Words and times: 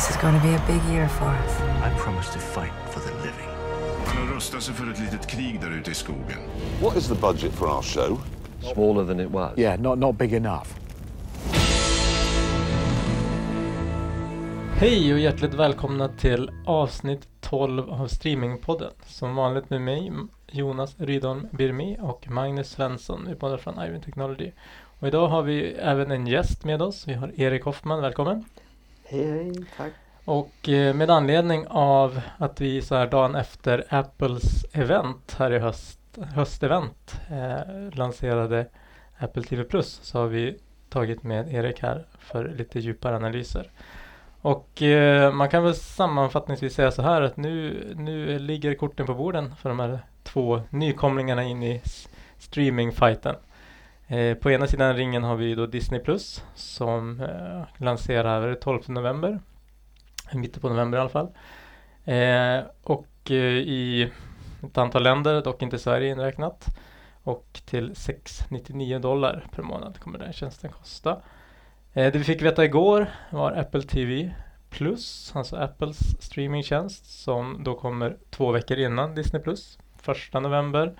This 0.00 0.10
is 0.10 0.16
going 0.16 0.40
to 0.40 0.46
be 0.46 0.54
a 0.54 0.62
big 0.66 0.82
year 0.92 1.08
for 1.08 1.24
us. 1.24 1.60
I 1.60 1.90
promise 1.98 2.32
to 2.32 2.38
fight 2.38 2.72
for 2.90 3.00
the 3.00 3.14
living. 3.16 3.48
Han 4.06 4.26
har 4.26 4.34
rustat 4.34 4.62
sig 4.62 4.74
för 4.74 4.90
ett 4.90 4.98
litet 4.98 5.26
krig 5.26 5.60
där 5.60 5.78
ute 5.78 5.90
i 5.90 5.94
skogen. 5.94 6.38
What 6.82 6.96
is 6.96 7.08
the 7.08 7.14
budget 7.14 7.52
for 7.52 7.66
our 7.66 7.82
show? 7.82 8.18
Smaller 8.74 9.06
than 9.06 9.20
it 9.20 9.30
was. 9.30 9.58
Yeah, 9.58 9.80
not, 9.80 9.98
not 9.98 10.18
big 10.18 10.32
enough. 10.32 10.66
Hej 14.74 15.12
och 15.12 15.18
hjärtligt 15.18 15.54
välkomna 15.54 16.08
till 16.08 16.50
avsnitt 16.66 17.28
12 17.40 17.90
av 17.90 18.06
Streamingpodden. 18.06 18.90
Som 19.06 19.34
vanligt 19.34 19.70
med 19.70 19.80
mig, 19.80 20.12
Jonas 20.50 20.94
Rydholm 20.98 21.48
Birmi 21.50 21.98
och 22.00 22.30
Magnus 22.30 22.70
Svensson. 22.70 23.24
Vi 23.26 23.32
är 23.32 23.36
båda 23.36 23.58
från 23.58 23.82
Ivan 23.82 24.00
Technology. 24.00 24.52
Och 25.00 25.08
idag 25.08 25.28
har 25.28 25.42
vi 25.42 25.72
även 25.72 26.10
en 26.10 26.26
gäst 26.26 26.64
med 26.64 26.82
oss. 26.82 27.08
Vi 27.08 27.14
har 27.14 27.40
Erik 27.40 27.64
Hoffman, 27.64 28.02
välkommen. 28.02 28.44
Hej, 29.12 29.30
hej, 29.30 29.52
tack. 29.76 29.92
Och 30.24 30.68
eh, 30.68 30.94
med 30.94 31.10
anledning 31.10 31.66
av 31.68 32.20
att 32.38 32.60
vi 32.60 32.82
så 32.82 32.94
här 32.94 33.06
dagen 33.06 33.34
efter 33.34 33.84
Apples 33.88 34.66
event 34.72 35.36
här 35.38 35.52
i 35.52 35.58
höst, 35.58 35.98
höstevent 36.34 37.20
eh, 37.30 37.98
lanserade 37.98 38.66
Apple 39.18 39.42
TV 39.42 39.64
Plus 39.64 40.00
så 40.02 40.18
har 40.18 40.26
vi 40.26 40.58
tagit 40.88 41.22
med 41.22 41.54
Erik 41.54 41.82
här 41.82 42.06
för 42.18 42.48
lite 42.48 42.80
djupare 42.80 43.16
analyser. 43.16 43.70
Och 44.40 44.82
eh, 44.82 45.32
man 45.32 45.48
kan 45.48 45.64
väl 45.64 45.74
sammanfattningsvis 45.74 46.74
säga 46.74 46.90
så 46.90 47.02
här 47.02 47.22
att 47.22 47.36
nu, 47.36 47.84
nu 47.96 48.38
ligger 48.38 48.74
korten 48.74 49.06
på 49.06 49.14
borden 49.14 49.54
för 49.56 49.68
de 49.68 49.80
här 49.80 49.98
två 50.22 50.62
nykomlingarna 50.70 51.44
in 51.44 51.62
i 51.62 51.82
streamingfighten. 52.38 53.34
Eh, 54.10 54.34
på 54.34 54.50
ena 54.50 54.66
sidan 54.66 54.96
ringen 54.96 55.24
har 55.24 55.36
vi 55.36 55.54
då 55.54 55.66
Disney 55.66 56.00
Plus 56.00 56.44
som 56.54 57.20
eh, 57.20 57.84
lanserar 57.84 58.54
12 58.54 58.80
november. 58.86 59.40
I 60.32 60.36
mitten 60.36 60.60
på 60.60 60.68
november 60.68 60.98
i 60.98 61.00
alla 61.00 61.10
fall. 61.10 61.28
Eh, 62.04 62.60
och 62.82 63.30
eh, 63.30 63.36
i 63.56 64.10
ett 64.62 64.78
antal 64.78 65.02
länder, 65.02 65.42
dock 65.42 65.62
inte 65.62 65.78
Sverige 65.78 66.10
inräknat. 66.10 66.66
Och 67.22 67.60
till 67.64 67.96
699 67.96 68.98
dollar 68.98 69.46
per 69.50 69.62
månad 69.62 69.98
kommer 69.98 70.18
den 70.18 70.32
tjänsten 70.32 70.70
kosta. 70.70 71.10
Eh, 71.92 72.12
det 72.12 72.18
vi 72.18 72.24
fick 72.24 72.42
veta 72.42 72.64
igår 72.64 73.06
var 73.30 73.52
Apple 73.52 73.82
TV 73.82 74.34
Plus, 74.70 75.32
alltså 75.36 75.56
Apples 75.56 75.98
streamingtjänst 76.20 77.22
som 77.22 77.64
då 77.64 77.74
kommer 77.74 78.16
två 78.30 78.52
veckor 78.52 78.78
innan 78.78 79.14
Disney 79.14 79.42
Plus, 79.42 79.78
första 79.96 80.40
november 80.40 80.94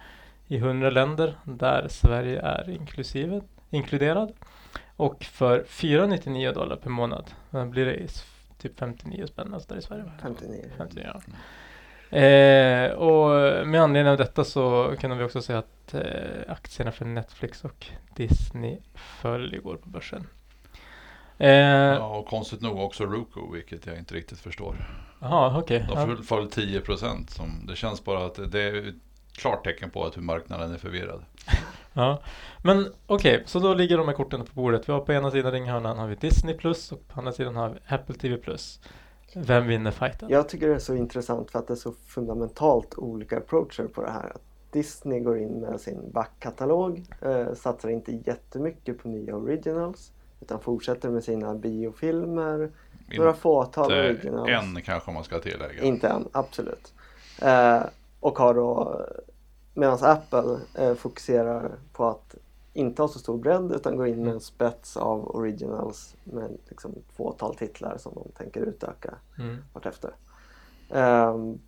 i 0.51 0.57
100 0.57 0.91
länder 0.91 1.35
där 1.45 1.89
Sverige 1.89 2.41
är 2.41 2.71
inklusive, 2.71 3.41
inkluderad. 3.71 4.33
Och 4.97 5.25
för 5.25 5.65
499 5.65 6.53
dollar 6.53 6.77
per 6.77 6.91
månad 6.91 7.31
blir 7.51 7.87
det 7.87 8.09
typ 8.59 8.79
59 8.79 9.27
spänn 9.27 9.57
där 9.69 9.77
i 9.77 9.83
Sverige. 9.83 10.05
59. 10.23 10.65
59 10.79 11.11
ja. 11.15 11.21
Eh, 12.19 12.93
och 12.93 13.31
med 13.67 13.83
anledning 13.83 14.11
av 14.11 14.17
detta 14.17 14.45
så 14.45 14.95
kan 15.01 15.19
vi 15.19 15.25
också 15.25 15.43
säga 15.43 15.59
att 15.59 15.95
eh, 15.95 16.01
aktierna 16.49 16.93
för 16.93 17.05
Netflix 17.05 17.65
och 17.65 17.87
Disney 18.17 18.79
föll 18.95 19.55
igår 19.55 19.77
på 19.77 19.89
börsen. 19.89 20.27
Eh, 21.39 21.51
ja, 21.51 22.17
och 22.17 22.27
konstigt 22.27 22.61
nog 22.61 22.79
också 22.79 23.05
Roku, 23.05 23.41
vilket 23.53 23.87
jag 23.87 23.99
inte 23.99 24.15
riktigt 24.15 24.41
förstår. 24.41 24.77
Okej. 25.21 25.87
Okay. 25.91 26.07
De 26.07 26.25
föll 26.25 26.51
10 26.51 26.81
procent. 26.81 27.41
Det 27.69 27.77
känns 27.77 28.05
bara 28.05 28.27
att 28.27 28.53
det 28.53 28.63
är 28.63 28.95
ett 29.41 29.43
klart 29.43 29.65
tecken 29.65 29.91
på 29.91 30.05
att 30.05 30.17
hur 30.17 30.23
marknaden 30.23 30.73
är 30.75 30.79
förvirrad. 30.79 31.25
ja, 31.93 32.23
men 32.63 32.93
okej, 33.07 33.35
okay, 33.35 33.47
så 33.47 33.59
då 33.59 33.75
ligger 33.75 33.99
de 33.99 34.09
här 34.09 34.15
korten 34.15 34.45
på 34.45 34.53
bordet. 34.55 34.89
Vi 34.89 34.93
har 34.93 35.01
på 35.01 35.13
ena 35.13 35.31
sidan 35.31 35.53
ringhörnan 35.53 35.99
har 35.99 36.07
vi 36.07 36.15
Disney 36.15 36.55
Plus 36.55 36.93
och 36.93 37.09
på 37.09 37.21
andra 37.21 37.33
sidan 37.33 37.57
har 37.57 37.69
vi 37.69 37.95
Apple 37.95 38.15
TV 38.15 38.37
Plus. 38.37 38.81
Vem 39.35 39.67
vinner 39.67 39.91
fighten? 39.91 40.29
Jag 40.29 40.49
tycker 40.49 40.69
det 40.69 40.75
är 40.75 40.79
så 40.79 40.95
intressant 40.95 41.51
för 41.51 41.59
att 41.59 41.67
det 41.67 41.75
är 41.75 41.77
så 41.77 41.93
fundamentalt 42.07 42.95
olika 42.99 43.37
approacher 43.37 43.85
på 43.85 44.03
det 44.03 44.11
här. 44.11 44.33
Disney 44.73 45.21
går 45.21 45.39
in 45.39 45.61
med 45.61 45.81
sin 45.81 46.11
backkatalog, 46.13 47.05
eh, 47.21 47.55
satsar 47.55 47.89
inte 47.89 48.13
jättemycket 48.13 48.99
på 48.99 49.09
nya 49.09 49.37
originals 49.37 50.13
utan 50.41 50.61
fortsätter 50.61 51.11
med 51.11 51.25
sina 51.25 51.55
biofilmer, 51.55 52.71
inte 53.05 53.17
några 53.17 53.35
fåtal 53.35 53.93
originals. 53.93 54.51
En 54.51 54.83
kanske 54.83 55.11
man 55.11 55.25
ska 55.25 55.39
tillägga. 55.39 55.83
Inte 55.83 56.09
en, 56.09 56.29
absolut. 56.33 56.95
Eh, 57.43 57.81
och 58.21 58.39
har 58.39 58.55
då, 58.55 59.01
medan 59.81 59.99
Apple 60.01 60.59
eh, 60.75 60.95
fokuserar 60.95 61.73
på 61.93 62.09
att 62.09 62.35
inte 62.73 63.03
ha 63.03 63.09
så 63.09 63.19
stor 63.19 63.39
bredd 63.39 63.73
utan 63.73 63.97
gå 63.97 64.07
in 64.07 64.17
med 64.17 64.23
en 64.23 64.29
mm. 64.29 64.41
spets 64.41 64.97
av 64.97 65.37
originals 65.37 66.17
med 66.25 66.59
liksom 66.69 66.95
fåtal 67.17 67.55
titlar 67.55 67.99
som 67.99 68.15
de 68.15 68.33
tänker 68.37 68.61
utöka 68.61 69.15
mm. 69.39 69.57
vartefter. 69.73 70.11
Um, 70.89 71.61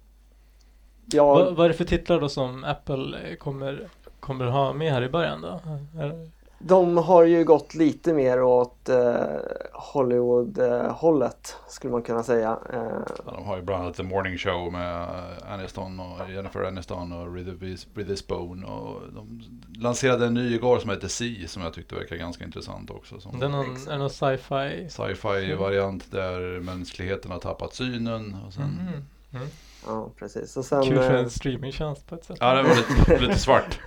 jag... 1.06 1.34
vad, 1.34 1.56
vad 1.56 1.64
är 1.64 1.68
det 1.68 1.74
för 1.74 1.84
titlar 1.84 2.20
då 2.20 2.28
som 2.28 2.64
Apple 2.64 3.36
kommer, 3.36 3.88
kommer 4.20 4.44
ha 4.44 4.72
med 4.72 4.92
här 4.92 5.02
i 5.02 5.08
början 5.08 5.40
då? 5.40 5.60
Är... 6.00 6.30
De 6.64 6.96
har 6.96 7.24
ju 7.24 7.44
gått 7.44 7.74
lite 7.74 8.12
mer 8.12 8.42
åt 8.42 8.88
eh, 8.88 9.24
Hollywood-hållet 9.72 11.56
skulle 11.68 11.92
man 11.92 12.02
kunna 12.02 12.22
säga. 12.22 12.58
Eh, 12.72 12.78
ja, 13.26 13.32
de 13.32 13.44
har 13.44 13.56
ju 13.56 13.62
bland 13.62 13.82
annat 13.82 13.96
The 13.96 14.02
Morning 14.02 14.38
Show 14.38 14.72
med 14.72 15.08
Aniston 15.48 16.00
och 16.00 16.30
Jennifer 16.30 16.64
Aniston 16.64 17.12
och 17.12 17.34
Ridley 17.34 18.16
Spone. 18.16 18.66
Och 18.66 19.00
de 19.12 19.42
lanserade 19.78 20.26
en 20.26 20.34
ny 20.34 20.54
igår 20.54 20.78
som 20.78 20.90
heter 20.90 21.08
Sea 21.08 21.48
som 21.48 21.62
jag 21.62 21.74
tyckte 21.74 21.94
verkar 21.94 22.16
ganska 22.16 22.44
intressant 22.44 22.90
också. 22.90 23.20
Som 23.20 23.40
Den 23.40 23.54
är 23.54 23.56
någon, 23.56 23.98
någon 23.98 24.10
sci-fi? 24.10 24.88
Sci-fi 24.90 25.54
variant 25.54 26.10
där 26.10 26.60
mänskligheten 26.60 27.30
har 27.30 27.38
tappat 27.38 27.74
synen. 27.74 28.36
Och 28.46 28.52
sen 28.52 28.78
mm. 28.80 29.04
Mm. 29.32 29.48
Ja, 29.86 30.10
precis. 30.18 30.56
Och 30.56 30.64
sen, 30.64 30.82
Kul 30.82 30.98
för 30.98 31.14
en 31.14 31.30
streamingtjänst 31.30 32.06
på 32.06 32.14
ett 32.14 32.24
sätt. 32.24 32.36
Ja, 32.40 32.54
det 32.54 32.62
var 32.62 32.76
lite, 32.76 33.18
lite 33.18 33.38
svart. 33.38 33.80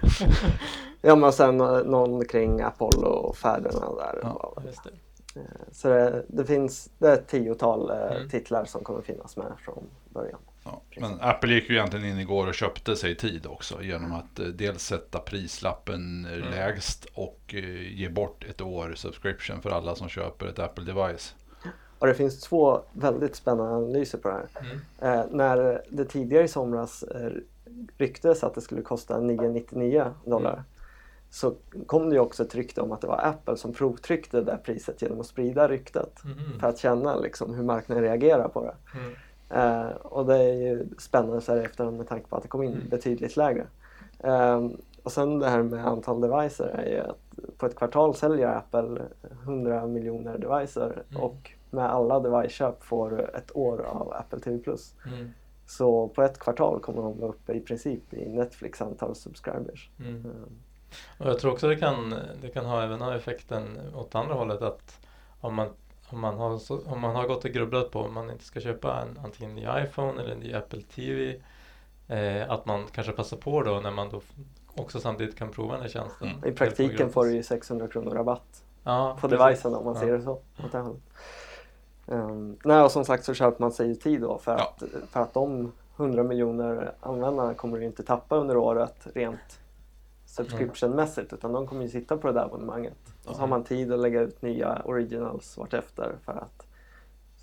ja, 1.02 1.16
men 1.16 1.34
sen 1.34 1.58
någon 1.58 2.26
kring 2.26 2.62
Apollo-färderna 2.62 3.96
där. 3.96 4.20
Ja, 4.22 4.58
just 4.66 4.84
det. 4.84 4.90
Eh, 5.36 5.42
så 5.72 5.88
det, 5.88 6.26
det, 6.28 6.46
finns 6.46 6.90
det 6.98 7.08
är 7.08 7.14
ett 7.14 7.28
tiotal 7.28 7.90
eh, 7.90 8.16
mm. 8.18 8.30
titlar 8.30 8.66
som 8.66 8.84
kommer 8.84 9.02
finnas 9.02 9.38
med 9.38 9.52
från 9.66 9.84
början. 10.10 10.40
Ja, 10.64 10.82
men 10.98 11.22
Apple 11.22 11.54
gick 11.54 11.70
ju 11.70 11.76
egentligen 11.76 12.06
in 12.06 12.20
igår 12.20 12.48
och 12.48 12.54
köpte 12.54 12.96
sig 12.96 13.16
tid 13.16 13.46
också 13.46 13.82
genom 13.82 14.14
att 14.14 14.40
eh, 14.40 14.46
dels 14.46 14.84
sätta 14.84 15.20
prislappen 15.20 16.26
mm. 16.26 16.52
lägst 16.52 17.06
och 17.14 17.56
ge 17.92 18.10
bort 18.10 18.46
ett 18.50 18.62
år 18.62 18.94
subscription 18.96 19.62
för 19.62 19.70
alla 19.70 19.96
som 19.96 20.10
köper 20.10 20.48
ett 20.48 20.60
Apple 20.60 20.94
device. 20.94 21.36
Och 22.06 22.10
det 22.10 22.16
finns 22.16 22.40
två 22.40 22.82
väldigt 22.94 23.36
spännande 23.36 23.76
analyser 23.76 24.18
på 24.18 24.28
det 24.28 24.34
här. 24.34 24.48
Mm. 24.60 25.20
Eh, 25.20 25.26
när 25.32 25.82
det 25.90 26.06
tidigare 26.06 26.44
i 26.44 26.48
somras 26.48 27.04
eh, 27.04 27.32
ryktades 27.98 28.44
att 28.44 28.56
det 28.56 28.62
skulle 28.62 28.82
kosta 28.82 29.20
999 29.20 30.06
dollar 30.26 30.54
mm. 30.54 30.64
så 31.30 31.54
kom 31.86 32.10
det 32.10 32.16
ju 32.16 32.22
också 32.22 32.44
ett 32.44 32.56
rykte 32.56 32.82
om 32.82 32.92
att 32.92 33.02
det 33.02 33.08
var 33.08 33.22
Apple 33.24 33.58
som 33.58 33.74
provtryckte 33.74 34.42
det 34.42 34.60
priset 34.64 35.02
genom 35.02 35.20
att 35.20 35.26
sprida 35.26 35.68
ryktet 35.68 36.24
mm. 36.24 36.60
för 36.60 36.68
att 36.68 36.78
känna 36.78 37.16
liksom, 37.16 37.54
hur 37.54 37.64
marknaden 37.64 38.04
reagerar 38.04 38.48
på 38.48 38.64
det. 38.64 38.76
Mm. 39.00 39.14
Eh, 39.50 39.92
och 39.96 40.26
det 40.26 40.38
är 40.38 40.54
ju 40.54 40.88
spännande 40.98 41.42
så 41.42 41.54
här 41.54 41.62
efterhand 41.62 41.98
med 41.98 42.08
tanke 42.08 42.28
på 42.28 42.36
att 42.36 42.44
det 42.44 42.50
kom 42.50 42.64
in 42.64 42.74
mm. 42.74 42.90
betydligt 42.90 43.38
lägre. 43.38 43.68
Eh, 44.20 44.68
och 45.04 45.12
sen 45.12 45.40
det 45.40 45.50
här 45.50 45.64
med 45.64 45.88
antal 45.88 46.22
devices 46.22 46.60
är 46.74 46.86
ju 46.86 47.00
att 47.00 47.58
på 47.58 47.66
ett 47.66 47.76
kvartal 47.76 48.16
säljer 48.16 48.48
Apple 48.48 49.02
100 49.44 49.88
miljoner 49.88 50.38
devices 50.38 50.78
mm. 50.78 51.24
och 51.24 51.52
med 51.76 51.90
alla 51.90 52.20
device-köp 52.20 52.84
får 52.84 53.36
ett 53.36 53.56
år 53.56 53.82
av 53.82 54.14
Apple 54.14 54.40
TV+. 54.40 54.60
Mm. 55.06 55.34
Så 55.66 56.08
på 56.08 56.22
ett 56.22 56.40
kvartal 56.40 56.80
kommer 56.80 57.02
de 57.02 57.20
vara 57.20 57.30
uppe 57.30 57.54
i 57.54 57.60
princip 57.60 58.14
i 58.14 58.30
Netflix 58.30 58.82
antal 58.82 59.16
subscribers. 59.16 59.90
Mm. 60.00 60.16
Mm. 60.16 60.60
Och 61.18 61.30
jag 61.30 61.40
tror 61.40 61.52
också 61.52 61.68
det 61.68 61.76
kan, 61.76 62.16
det 62.42 62.50
kan 62.50 62.66
ha 62.66 62.84
även 62.84 63.02
ha 63.02 63.16
effekten 63.16 63.80
åt 63.96 64.16
andra 64.16 64.34
hållet 64.34 64.62
att 64.62 65.00
om 65.40 65.56
man, 65.56 65.68
om 66.10 66.20
man, 66.20 66.38
har, 66.38 66.60
om 66.94 67.02
man 67.02 67.16
har 67.16 67.28
gått 67.28 67.46
och 67.46 67.52
grubblat 67.52 67.92
på 67.92 68.00
om 68.00 68.14
man 68.14 68.30
inte 68.32 68.44
ska 68.44 68.60
köpa 68.60 69.02
en, 69.02 69.20
antingen 69.24 69.50
en 69.50 69.56
ny 69.56 69.84
iPhone 69.84 70.22
eller 70.22 70.32
en 70.32 70.40
ny 70.40 70.54
Apple 70.54 70.82
TV 70.82 71.42
eh, 72.08 72.52
att 72.52 72.66
man 72.66 72.86
kanske 72.92 73.14
passar 73.14 73.38
på 73.38 73.64
då 73.64 73.80
när 73.80 73.92
man 73.92 74.10
då 74.10 74.22
också 74.76 75.00
samtidigt 75.00 75.38
kan 75.38 75.52
prova 75.52 75.74
den 75.74 75.82
här 75.82 75.90
tjänsten. 75.90 76.30
I 76.46 76.52
praktiken 76.52 77.10
får 77.10 77.26
du 77.26 77.36
ju 77.36 77.44
600 77.44 77.88
kronor 77.88 78.12
rabatt 78.12 78.64
ja, 78.84 79.18
på 79.22 79.28
devicen 79.28 79.76
om 79.76 79.86
man 79.86 79.94
ja. 79.94 80.00
ser 80.00 80.18
det 80.18 80.22
så. 80.22 80.32
Åt 80.32 80.72
det. 80.72 80.86
Um, 82.06 82.58
nej, 82.64 82.82
och 82.82 82.92
som 82.92 83.06
sagt 83.06 83.26
så 83.26 83.34
köper 83.34 83.62
man 83.62 83.72
sig 83.72 83.88
ju 83.88 83.96
tid 83.96 84.22
då 84.22 84.38
för, 84.38 84.52
ja. 84.52 84.74
att, 84.78 84.84
för 85.12 85.20
att 85.20 85.34
de 85.34 85.72
100 85.98 86.24
miljoner 86.24 86.94
användarna 87.00 87.54
kommer 87.54 87.78
ju 87.78 87.86
inte 87.86 88.04
tappa 88.04 88.36
under 88.36 88.58
året 88.58 89.08
rent 89.14 89.60
subscriptionmässigt 90.26 91.34
utan 91.34 91.54
de 91.54 91.68
kommer 91.68 91.82
ju 91.84 91.90
sitta 91.90 92.18
på 92.18 92.28
det 92.28 92.34
där 92.34 92.46
abonnemanget. 92.46 92.98
Och 93.26 93.36
så 93.36 93.42
har 93.42 93.48
man 93.48 93.64
tid 93.64 93.94
att 93.94 94.00
lägga 94.00 94.22
ut 94.22 94.42
nya 94.42 94.82
originals 94.86 95.58
vartefter 95.58 96.16
för 96.26 96.32
att 96.32 96.68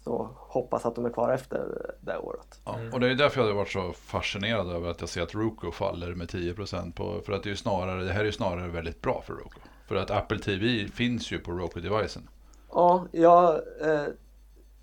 så 0.05 0.29
hoppas 0.37 0.87
att 0.87 0.95
de 0.95 1.05
är 1.05 1.11
kvar 1.11 1.33
efter 1.33 1.95
det 2.01 2.19
året. 2.19 2.61
Ja, 2.65 2.79
och 2.93 3.01
det 3.01 3.11
är 3.11 3.15
därför 3.15 3.41
jag 3.41 3.49
har 3.49 3.55
varit 3.55 3.69
så 3.69 3.93
fascinerad 3.93 4.71
över 4.71 4.91
att 4.91 5.01
jag 5.01 5.09
ser 5.09 5.23
att 5.23 5.35
Roku 5.35 5.71
faller 5.71 6.15
med 6.15 6.29
10% 6.29 6.93
på, 6.93 7.21
för 7.27 7.33
att 7.33 7.43
det, 7.43 7.51
är 7.51 7.55
snarare, 7.55 8.05
det 8.05 8.13
här 8.13 8.21
är 8.21 8.25
ju 8.25 8.33
snarare 8.33 8.69
väldigt 8.69 9.01
bra 9.01 9.23
för 9.27 9.33
Roku. 9.33 9.61
För 9.87 9.95
att 9.95 10.11
Apple 10.11 10.39
TV 10.39 10.89
finns 10.89 11.33
ju 11.33 11.39
på 11.39 11.53
Roku-devicen. 11.53 12.29
Ja, 12.71 13.07
jag 13.13 13.55
eh, 13.81 14.07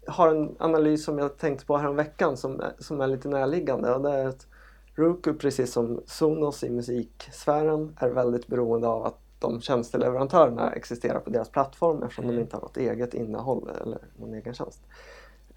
har 0.09 0.27
en 0.27 0.55
analys 0.59 1.05
som 1.05 1.17
jag 1.17 1.37
tänkte 1.37 1.65
på 1.65 1.77
häromveckan 1.77 2.37
som, 2.37 2.61
som 2.79 3.01
är 3.01 3.07
lite 3.07 3.27
närliggande 3.27 3.93
och 3.93 4.01
det 4.01 4.09
är 4.09 4.27
att 4.27 4.47
Roku 4.95 5.33
precis 5.33 5.73
som 5.73 6.03
Sonos 6.05 6.63
i 6.63 6.69
musiksfären 6.69 7.97
är 7.99 8.09
väldigt 8.09 8.47
beroende 8.47 8.87
av 8.87 9.05
att 9.05 9.19
de 9.39 9.61
tjänsteleverantörerna 9.61 10.71
existerar 10.71 11.19
på 11.19 11.29
deras 11.29 11.49
plattform 11.49 12.03
eftersom 12.03 12.27
de 12.27 12.39
inte 12.39 12.55
har 12.55 12.61
något 12.61 12.77
eget 12.77 13.13
innehåll 13.13 13.69
eller 13.81 13.99
någon 14.17 14.33
egen 14.33 14.53
tjänst. 14.53 14.81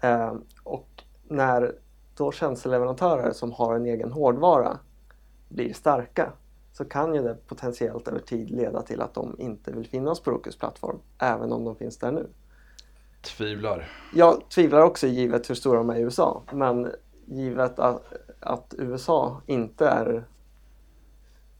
Eh, 0.01 0.33
och 0.63 1.03
när 1.27 1.75
då 2.15 2.31
tjänsteleverantörer 2.31 3.31
som 3.31 3.51
har 3.51 3.75
en 3.75 3.85
egen 3.85 4.11
hårdvara 4.11 4.79
blir 5.49 5.73
starka 5.73 6.33
så 6.73 6.85
kan 6.85 7.15
ju 7.15 7.21
det 7.21 7.47
potentiellt 7.47 8.07
över 8.07 8.19
tid 8.19 8.51
leda 8.51 8.81
till 8.81 9.01
att 9.01 9.13
de 9.13 9.35
inte 9.39 9.71
vill 9.71 9.87
finnas 9.87 10.19
på 10.19 10.31
Rokus 10.31 10.55
plattform 10.55 10.99
även 11.17 11.51
om 11.51 11.65
de 11.65 11.75
finns 11.75 11.97
där 11.97 12.11
nu. 12.11 12.27
Tvivlar. 13.23 13.89
Jag 14.13 14.49
tvivlar 14.49 14.81
också 14.81 15.07
givet 15.07 15.49
hur 15.49 15.55
stora 15.55 15.77
de 15.77 15.89
är 15.89 15.95
i 15.95 16.01
USA 16.01 16.43
men 16.51 16.91
givet 17.25 17.79
att, 17.79 18.13
att 18.39 18.73
USA 18.77 19.41
inte 19.45 19.87
är 19.87 20.23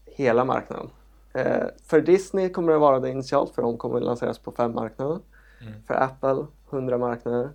hela 0.05 0.45
marknaden. 0.45 0.89
Eh, 1.33 1.65
för 1.85 2.01
Disney 2.01 2.49
kommer 2.49 2.71
det 2.71 2.77
vara 2.77 2.99
det 2.99 3.09
initialt 3.09 3.55
för 3.55 3.61
de 3.61 3.77
kommer 3.77 3.99
lanseras 3.99 4.39
på 4.39 4.51
fem 4.51 4.73
marknader. 4.73 5.19
För 5.87 5.93
Apple 5.93 6.45
100 6.69 6.97
marknader. 6.97 7.49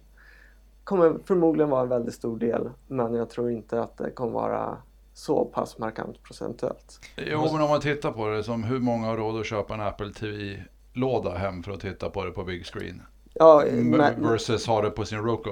Kommer 0.84 1.18
förmodligen 1.24 1.70
vara 1.70 1.82
en 1.82 1.88
väldigt 1.88 2.14
stor 2.14 2.38
del 2.38 2.70
men 2.86 3.14
jag 3.14 3.30
tror 3.30 3.50
inte 3.50 3.82
att 3.82 3.98
det 3.98 4.10
kommer 4.10 4.32
vara 4.32 4.76
så 5.12 5.44
pass 5.44 5.78
markant 5.78 6.22
procentuellt. 6.22 7.00
Jo, 7.16 7.48
men 7.52 7.62
om 7.62 7.70
man 7.70 7.80
tittar 7.80 8.12
på 8.12 8.28
det 8.28 8.44
som 8.44 8.64
hur 8.64 8.78
många 8.78 9.06
har 9.06 9.16
råd 9.16 9.40
att 9.40 9.46
köpa 9.46 9.74
en 9.74 9.80
Apple 9.80 10.12
TV-låda 10.12 11.34
hem 11.34 11.62
för 11.62 11.72
att 11.72 11.80
titta 11.80 12.10
på 12.10 12.24
det 12.24 12.30
på 12.30 12.44
big 12.44 12.66
screen? 12.66 13.02
Ja, 13.34 13.64
men, 13.72 14.22
versus 14.22 14.66
ha 14.66 14.82
det 14.82 14.90
på 14.90 15.04
sin 15.04 15.18
Roku. 15.18 15.50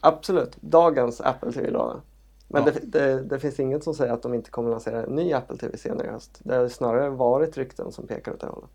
absolut. 0.00 0.56
Dagens 0.60 1.20
Apple 1.20 1.52
TV-låda. 1.52 2.00
Men 2.48 2.64
Ja. 2.64 2.70
det, 2.72 2.80
det, 3.00 3.22
det 3.22 3.38
finns 3.38 3.60
inget 3.60 3.84
som 3.84 3.94
säger 3.94 4.12
att 4.12 4.22
de 4.22 4.34
inte 4.34 4.50
kommer 4.50 4.70
lansera 4.70 5.02
en 5.02 5.14
ny 5.14 5.32
Apple 5.32 5.56
TV 5.56 5.76
senare 5.78 6.06
i 6.06 6.10
höst. 6.10 6.40
Det 6.42 6.54
har 6.54 6.68
snarare 6.68 7.10
varit 7.10 7.56
rykten 7.56 7.92
som 7.92 8.06
pekar 8.06 8.32
åt 8.32 8.40
det 8.40 8.46
hållet. 8.46 8.70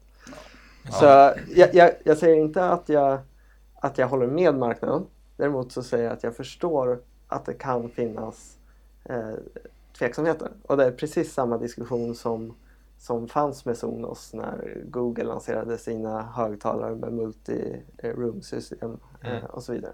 Så 0.92 1.06
jag, 1.56 1.76
jag, 1.76 1.92
jag 2.04 2.18
säger 2.18 2.36
inte 2.36 2.66
att 2.66 2.90
jag, 2.90 3.18
att 3.76 3.98
jag 3.98 4.08
håller 4.08 4.28
med 4.28 4.56
marknaden. 4.56 5.06
Däremot 5.38 5.72
så 5.72 5.84
säger 5.84 6.04
jag 6.04 6.14
att 6.14 6.24
jag 6.24 6.36
förstår 6.36 7.00
att 7.28 7.46
det 7.46 7.54
kan 7.54 7.90
finnas 7.90 8.58
eh, 9.06 9.34
tveksamheter. 9.98 10.52
Och 10.68 10.78
det 10.78 10.86
är 10.86 10.92
precis 10.92 11.34
samma 11.34 11.58
diskussion 11.58 12.16
som, 12.16 12.54
som 13.04 13.28
fanns 13.28 13.66
med 13.66 13.78
Sonos 13.78 14.34
när 14.34 14.84
Google 14.86 15.24
lanserade 15.24 15.78
sina 15.78 16.22
högtalare 16.22 16.96
med 16.96 17.14
multi-room-system 17.14 19.00
eh, 19.22 19.44
och 19.44 19.64
så 19.64 19.74
vidare. 19.74 19.94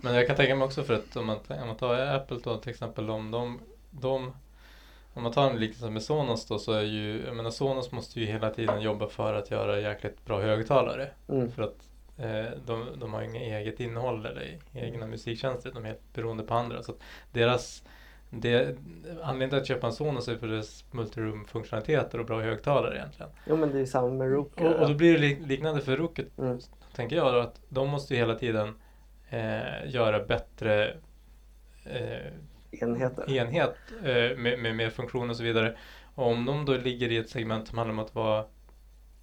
Men 0.00 0.14
jag 0.14 0.26
kan 0.26 0.36
tänka 0.36 0.56
mig 0.56 0.64
också 0.64 0.82
för 0.82 0.94
att 0.94 1.16
om 1.16 1.26
man, 1.26 1.38
om 1.48 1.66
man 1.66 1.76
tar 1.76 1.98
Apple 1.98 2.38
då 2.44 2.56
till 2.56 2.70
exempel 2.70 3.10
om 3.10 3.30
de, 3.30 3.60
de 3.90 4.32
om 5.14 5.22
man 5.22 5.32
tar 5.32 5.50
en 5.50 5.60
liknelse 5.60 5.90
med 5.90 6.02
Sonos 6.02 6.46
då 6.46 6.58
så 6.58 6.72
är 6.72 6.82
ju, 6.82 7.24
jag 7.26 7.36
menar 7.36 7.50
Sonos 7.50 7.92
måste 7.92 8.20
ju 8.20 8.26
hela 8.26 8.50
tiden 8.50 8.80
jobba 8.80 9.08
för 9.08 9.34
att 9.34 9.50
göra 9.50 9.80
jäkligt 9.80 10.24
bra 10.24 10.40
högtalare. 10.40 11.10
Mm. 11.28 11.50
För 11.50 11.62
att 11.62 11.88
eh, 12.18 12.58
de, 12.66 12.86
de 13.00 13.14
har 13.14 13.22
inget 13.22 13.42
eget 13.42 13.80
innehåll 13.80 14.26
eller 14.26 14.58
egna 14.72 15.06
musiktjänster, 15.06 15.70
de 15.74 15.84
är 15.84 15.88
helt 15.88 16.12
beroende 16.14 16.42
på 16.42 16.54
andra. 16.54 16.82
Så 16.82 16.92
att 16.92 16.98
deras, 17.32 17.82
det, 18.40 18.76
anledningen 19.22 19.50
till 19.50 19.58
att 19.58 19.66
köpa 19.66 19.86
en 19.86 19.92
Sonos 19.92 20.28
är 20.28 20.36
för 20.36 20.48
dess 20.48 20.84
multiroom-funktionaliteter 20.90 22.18
och 22.20 22.26
bra 22.26 22.40
högtalare 22.40 22.96
egentligen. 22.96 23.30
Jo 23.46 23.56
men 23.56 23.72
det 23.72 23.80
är 23.80 23.86
samma 23.86 24.08
med 24.08 24.30
Roku. 24.32 24.64
Och, 24.64 24.74
och 24.80 24.88
då 24.88 24.94
blir 24.94 25.12
det 25.12 25.18
li- 25.18 25.40
liknande 25.46 25.80
för 25.80 25.96
Rocket, 25.96 26.38
Mm. 26.38 26.58
tänker 26.94 27.16
jag 27.16 27.34
då, 27.34 27.40
att 27.40 27.60
de 27.68 27.88
måste 27.88 28.14
ju 28.14 28.20
hela 28.20 28.34
tiden 28.34 28.74
eh, 29.30 29.90
göra 29.90 30.24
bättre 30.24 30.94
eh, 31.84 32.32
Enheter. 32.70 33.30
enhet 33.32 33.76
eh, 34.04 34.36
med, 34.38 34.58
med 34.58 34.76
mer 34.76 34.90
funktioner 34.90 35.30
och 35.30 35.36
så 35.36 35.42
vidare. 35.42 35.76
Och 36.14 36.26
om 36.26 36.44
de 36.44 36.64
då 36.64 36.72
ligger 36.72 37.12
i 37.12 37.16
ett 37.16 37.30
segment 37.30 37.68
som 37.68 37.78
handlar 37.78 37.92
om 37.92 37.98
att 37.98 38.14
vara 38.14 38.44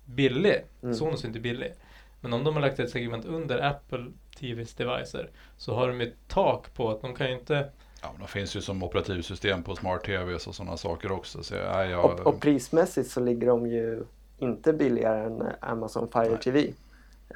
billig, 0.06 0.56
Mm. 0.84 0.96
Sonos 0.96 1.24
är 1.24 1.28
inte 1.28 1.40
billig, 1.40 1.74
men 2.22 2.34
om 2.34 2.44
de 2.44 2.54
har 2.54 2.62
lagt 2.62 2.80
ett 2.80 2.90
segment 2.90 3.26
under 3.26 3.60
Apple 3.60 4.06
TVs 4.40 4.74
devices 4.74 5.22
så 5.58 5.74
har 5.76 5.88
de 5.88 6.02
ett 6.02 6.14
tak 6.28 6.74
på 6.74 6.92
att 6.92 7.02
de 7.02 7.16
kan 7.16 7.28
ju 7.28 7.34
inte 7.34 7.70
Ja, 8.04 8.10
de 8.20 8.28
finns 8.28 8.56
ju 8.56 8.62
som 8.62 8.84
operativsystem 8.84 9.64
på 9.64 9.76
smart 9.76 10.04
TVs 10.04 10.48
och 10.48 10.56
sådana 10.56 10.78
saker 10.78 11.12
också. 11.12 11.44
Så 11.44 11.56
nej, 11.56 11.90
jag, 11.90 12.06
Och, 12.06 12.20
och 12.20 12.42
prismässigt 12.42 13.12
så 13.12 13.20
ligger 13.20 13.48
de 13.48 13.68
ju 13.68 14.04
inte 14.38 14.74
billigare 14.74 15.26
än 15.26 15.44
Amazon 15.60 16.08
Fire 16.14 16.30
Nej. 16.30 16.40
TV. 16.40 16.74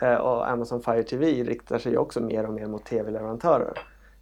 Eh, 0.02 0.16
och 0.16 0.50
Amazon 0.50 0.84
Fire 0.84 1.04
TV 1.04 1.44
riktar 1.44 1.80
sig 1.80 1.98
också 1.98 2.20
mer 2.22 2.46
och 2.46 2.54
mer 2.54 2.68
mot 2.68 2.86
tv-leverantörer. 2.86 3.74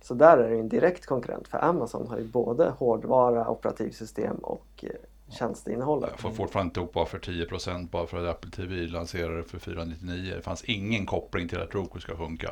Så 0.01 0.13
där 0.13 0.38
är 0.38 0.50
det 0.50 0.59
en 0.59 0.69
direkt 0.69 1.06
konkurrent 1.06 1.47
för 1.47 1.63
Amazon 1.63 2.07
har 2.07 2.18
ju 2.18 2.24
både 2.24 2.69
hårdvara, 2.69 3.50
operativsystem 3.50 4.36
och 4.36 4.68
eh, 4.83 4.89
tjänsteinnehållet. 5.30 6.09
jag 6.12 6.19
får 6.19 6.31
fortfarande 6.31 6.69
inte 6.69 6.80
ihop 6.80 6.94
bara 6.94 7.06
för 7.06 7.19
10% 7.19 7.89
bara 7.89 8.07
för 8.07 8.25
att 8.25 8.36
Apple 8.36 8.51
TV 8.51 8.88
lanserade 8.88 9.44
för 9.44 9.59
499. 9.59 10.33
Det 10.36 10.42
fanns 10.42 10.63
ingen 10.63 11.06
koppling 11.06 11.47
till 11.47 11.62
att 11.62 11.75
Roku 11.75 12.00
ska 12.00 12.18
funka. 12.18 12.51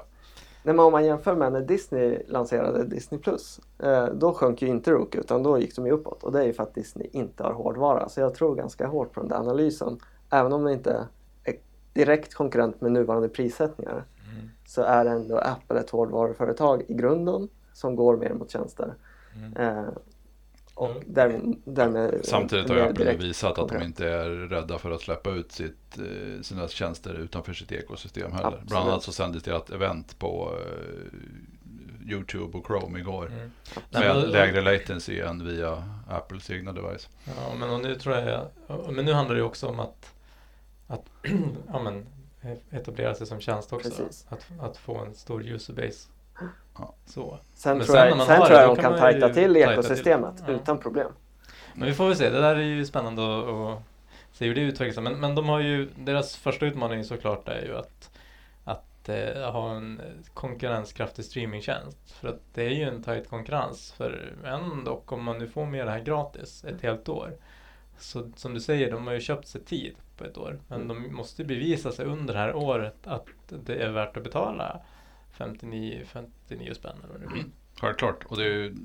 Nej, 0.63 0.75
men 0.75 0.85
om 0.85 0.91
man 0.91 1.05
jämför 1.05 1.35
med 1.35 1.53
när 1.53 1.61
Disney 1.61 2.21
lanserade 2.27 2.83
Disney 2.83 3.21
Plus, 3.21 3.59
eh, 3.79 4.05
då 4.05 4.33
sjönk 4.33 4.61
ju 4.61 4.67
inte 4.67 4.91
Roku 4.91 5.19
utan 5.19 5.43
då 5.43 5.59
gick 5.59 5.75
de 5.75 5.85
ju 5.85 5.91
uppåt 5.91 6.23
och 6.23 6.31
det 6.31 6.39
är 6.39 6.45
ju 6.45 6.53
för 6.53 6.63
att 6.63 6.75
Disney 6.75 7.07
inte 7.11 7.43
har 7.43 7.53
hårdvara. 7.53 8.09
Så 8.09 8.19
jag 8.19 8.35
tror 8.35 8.55
ganska 8.55 8.87
hårt 8.87 9.13
på 9.13 9.19
den 9.19 9.29
där 9.29 9.35
analysen. 9.35 9.99
Även 10.29 10.53
om 10.53 10.63
det 10.63 10.73
inte 10.73 11.07
är 11.43 11.55
direkt 11.93 12.33
konkurrent 12.33 12.81
med 12.81 12.91
nuvarande 12.91 13.29
prissättningar 13.29 14.05
så 14.67 14.81
är 14.81 15.05
ändå 15.05 15.37
Apple 15.37 15.79
ett 15.79 15.89
hårdvaruföretag 15.89 16.83
i 16.87 16.93
grunden 16.93 17.49
som 17.73 17.95
går 17.95 18.17
mer 18.17 18.33
mot 18.33 18.49
tjänster. 18.49 18.93
Eh, 19.55 19.83
och 20.75 21.03
där, 21.07 21.41
därmed 21.65 22.19
Samtidigt 22.23 22.69
har 22.69 22.77
Apple 22.77 23.03
direkt 23.05 23.23
visat 23.23 23.57
att 23.57 23.69
de 23.69 23.81
inte 23.81 24.09
är 24.09 24.29
rädda 24.29 24.77
för 24.77 24.91
att 24.91 25.01
släppa 25.01 25.29
ut 25.29 25.51
sitt, 25.51 25.97
eh, 25.97 26.41
sina 26.41 26.67
tjänster 26.67 27.13
utanför 27.13 27.53
sitt 27.53 27.71
ekosystem 27.71 28.31
heller. 28.31 28.47
Absolut. 28.47 28.67
Bland 28.67 28.89
annat 28.89 29.03
så 29.03 29.11
sändes 29.11 29.43
det 29.43 29.55
ett 29.55 29.69
event 29.69 30.19
på 30.19 30.57
eh, 30.59 32.11
Youtube 32.11 32.57
och 32.57 32.67
Chrome 32.67 32.99
igår. 32.99 33.29
Nej, 33.29 33.49
Med 33.89 34.15
men- 34.15 34.31
lägre 34.31 34.61
latency 34.61 35.19
än 35.19 35.45
via 35.45 35.83
Apples 36.09 36.49
egna 36.49 36.71
device. 36.73 37.09
Ja, 37.25 37.55
men 37.59 37.69
och 37.69 37.81
nu 37.81 37.95
tror 37.95 38.15
jag, 38.15 38.47
men 38.93 39.05
nu 39.05 39.13
handlar 39.13 39.35
det 39.35 39.43
också 39.43 39.67
om 39.67 39.79
att, 39.79 40.13
att 40.87 41.05
ja, 41.67 41.83
men, 41.83 42.05
etablera 42.69 43.15
sig 43.15 43.27
som 43.27 43.39
tjänst 43.39 43.73
också. 43.73 43.89
Precis. 43.89 44.25
Att, 44.29 44.45
att 44.59 44.77
få 44.77 44.97
en 44.97 45.13
stor 45.13 45.43
userbase. 45.43 46.09
Ja. 46.77 46.93
Så. 47.05 47.39
Sen 47.53 47.77
Men 47.77 47.85
tror 47.87 47.95
sen 47.95 48.07
jag, 48.07 48.27
sen 48.27 48.37
tror 48.41 48.49
det, 48.49 48.61
jag 48.61 48.69
de 48.69 48.81
kan 48.81 48.91
kan 48.91 48.99
tajta 48.99 49.27
till 49.29 49.53
tajta 49.53 49.69
till. 49.69 49.79
ekosystemet 49.79 50.43
Ja. 50.47 50.53
utan 50.53 50.77
problem. 50.77 51.11
Men 51.73 51.87
vi 51.87 51.93
får 51.93 52.07
väl 52.07 52.15
se, 52.15 52.29
det 52.29 52.41
där 52.41 52.55
är 52.55 52.59
ju 52.61 52.85
spännande 52.85 53.21
att, 53.39 53.47
att 53.49 53.83
se 54.33 54.45
hur 54.45 54.55
det 54.55 54.61
utvecklas. 54.61 55.03
Men, 55.03 55.19
men 55.19 55.35
de 55.35 55.49
har 55.49 55.59
ju, 55.59 55.89
deras 55.95 56.35
första 56.35 56.65
utmaning 56.65 57.03
såklart 57.03 57.47
är 57.47 57.61
ju 57.65 57.77
att, 57.77 58.09
att 58.63 59.09
eh, 59.09 59.51
ha 59.51 59.71
en 59.75 60.01
konkurrenskraftig 60.33 61.25
streamingtjänst. 61.25 62.11
För 62.11 62.27
att 62.27 62.39
det 62.53 62.63
är 62.65 62.69
ju 62.69 62.83
en 62.83 63.03
tajt 63.03 63.29
konkurrens. 63.29 63.91
För 63.97 64.33
ändå, 64.45 65.01
om 65.05 65.23
man 65.23 65.37
nu 65.37 65.47
får 65.47 65.65
med 65.65 65.87
det 65.87 65.91
här 65.91 65.99
gratis 65.99 66.63
ett 66.65 66.81
helt 66.81 67.09
år. 67.09 67.33
Så 67.97 68.31
som 68.35 68.53
du 68.53 68.59
säger, 68.59 68.91
de 68.91 69.07
har 69.07 69.13
ju 69.13 69.19
köpt 69.21 69.47
sig 69.47 69.61
tid 69.61 69.95
på 70.17 70.23
ett 70.23 70.37
år. 70.37 70.59
Men 70.67 70.87
de 70.87 71.15
måste 71.15 71.43
bevisa 71.43 71.91
sig 71.91 72.05
under 72.05 72.33
det 72.33 72.39
här 72.39 72.55
året 72.55 72.95
att 73.03 73.25
det 73.49 73.75
är 73.75 73.89
värt 73.89 74.17
att 74.17 74.23
betala 74.23 74.79
59, 75.37 76.05
59 76.05 76.73
spänn 76.73 76.95
eller 77.03 77.13
vad 77.13 77.21
det 77.21 77.27
blir. 77.27 77.45
Självklart. 77.81 78.25
Och 78.25 78.37
det 78.37 78.43
är 78.43 78.49
ju, 78.49 78.75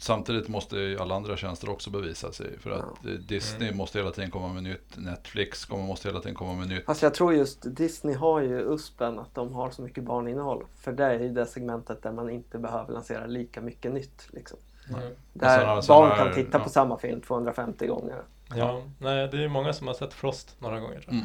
samtidigt 0.00 0.48
måste 0.48 0.76
ju 0.76 0.98
alla 0.98 1.14
andra 1.14 1.36
tjänster 1.36 1.70
också 1.70 1.90
bevisa 1.90 2.32
sig. 2.32 2.58
För 2.58 2.70
att 2.70 3.04
eh, 3.06 3.10
Disney 3.12 3.68
Mm. 3.68 3.76
måste 3.76 3.98
hela 3.98 4.10
tiden 4.10 4.30
komma 4.30 4.48
med 4.52 4.62
nytt. 4.62 4.96
Netflix 4.96 5.64
kommer, 5.64 5.84
måste 5.86 6.08
hela 6.08 6.20
tiden 6.20 6.34
komma 6.34 6.54
med 6.54 6.68
nytt. 6.68 6.84
Fast 6.84 7.02
jag 7.02 7.14
tror 7.14 7.34
just 7.34 7.76
Disney 7.76 8.14
har 8.14 8.40
ju 8.40 8.60
USPen 8.74 9.18
att 9.18 9.34
de 9.34 9.52
har 9.52 9.70
så 9.70 9.82
mycket 9.82 10.04
barninnehåll. 10.04 10.64
För 10.80 10.92
det 10.92 11.04
är 11.04 11.20
ju 11.20 11.28
det 11.28 11.46
segmentet 11.46 12.02
där 12.02 12.12
man 12.12 12.30
inte 12.30 12.58
behöver 12.58 12.92
lansera 12.92 13.26
lika 13.26 13.60
mycket 13.60 13.92
nytt. 13.92 14.28
Liksom. 14.30 14.58
Mm. 14.88 15.14
Där 15.32 15.88
barn 15.88 16.16
kan 16.16 16.34
titta 16.34 16.58
på 16.58 16.64
ja. 16.64 16.68
samma 16.68 16.98
film 16.98 17.20
250 17.20 17.86
gånger. 17.86 18.22
Ja, 18.56 18.82
nej, 18.98 19.28
det 19.28 19.36
är 19.36 19.40
ju 19.40 19.48
många 19.48 19.72
som 19.72 19.86
har 19.86 19.94
sett 19.94 20.12
Frost 20.14 20.56
några 20.58 20.80
gånger. 20.80 21.04
Mm. 21.08 21.24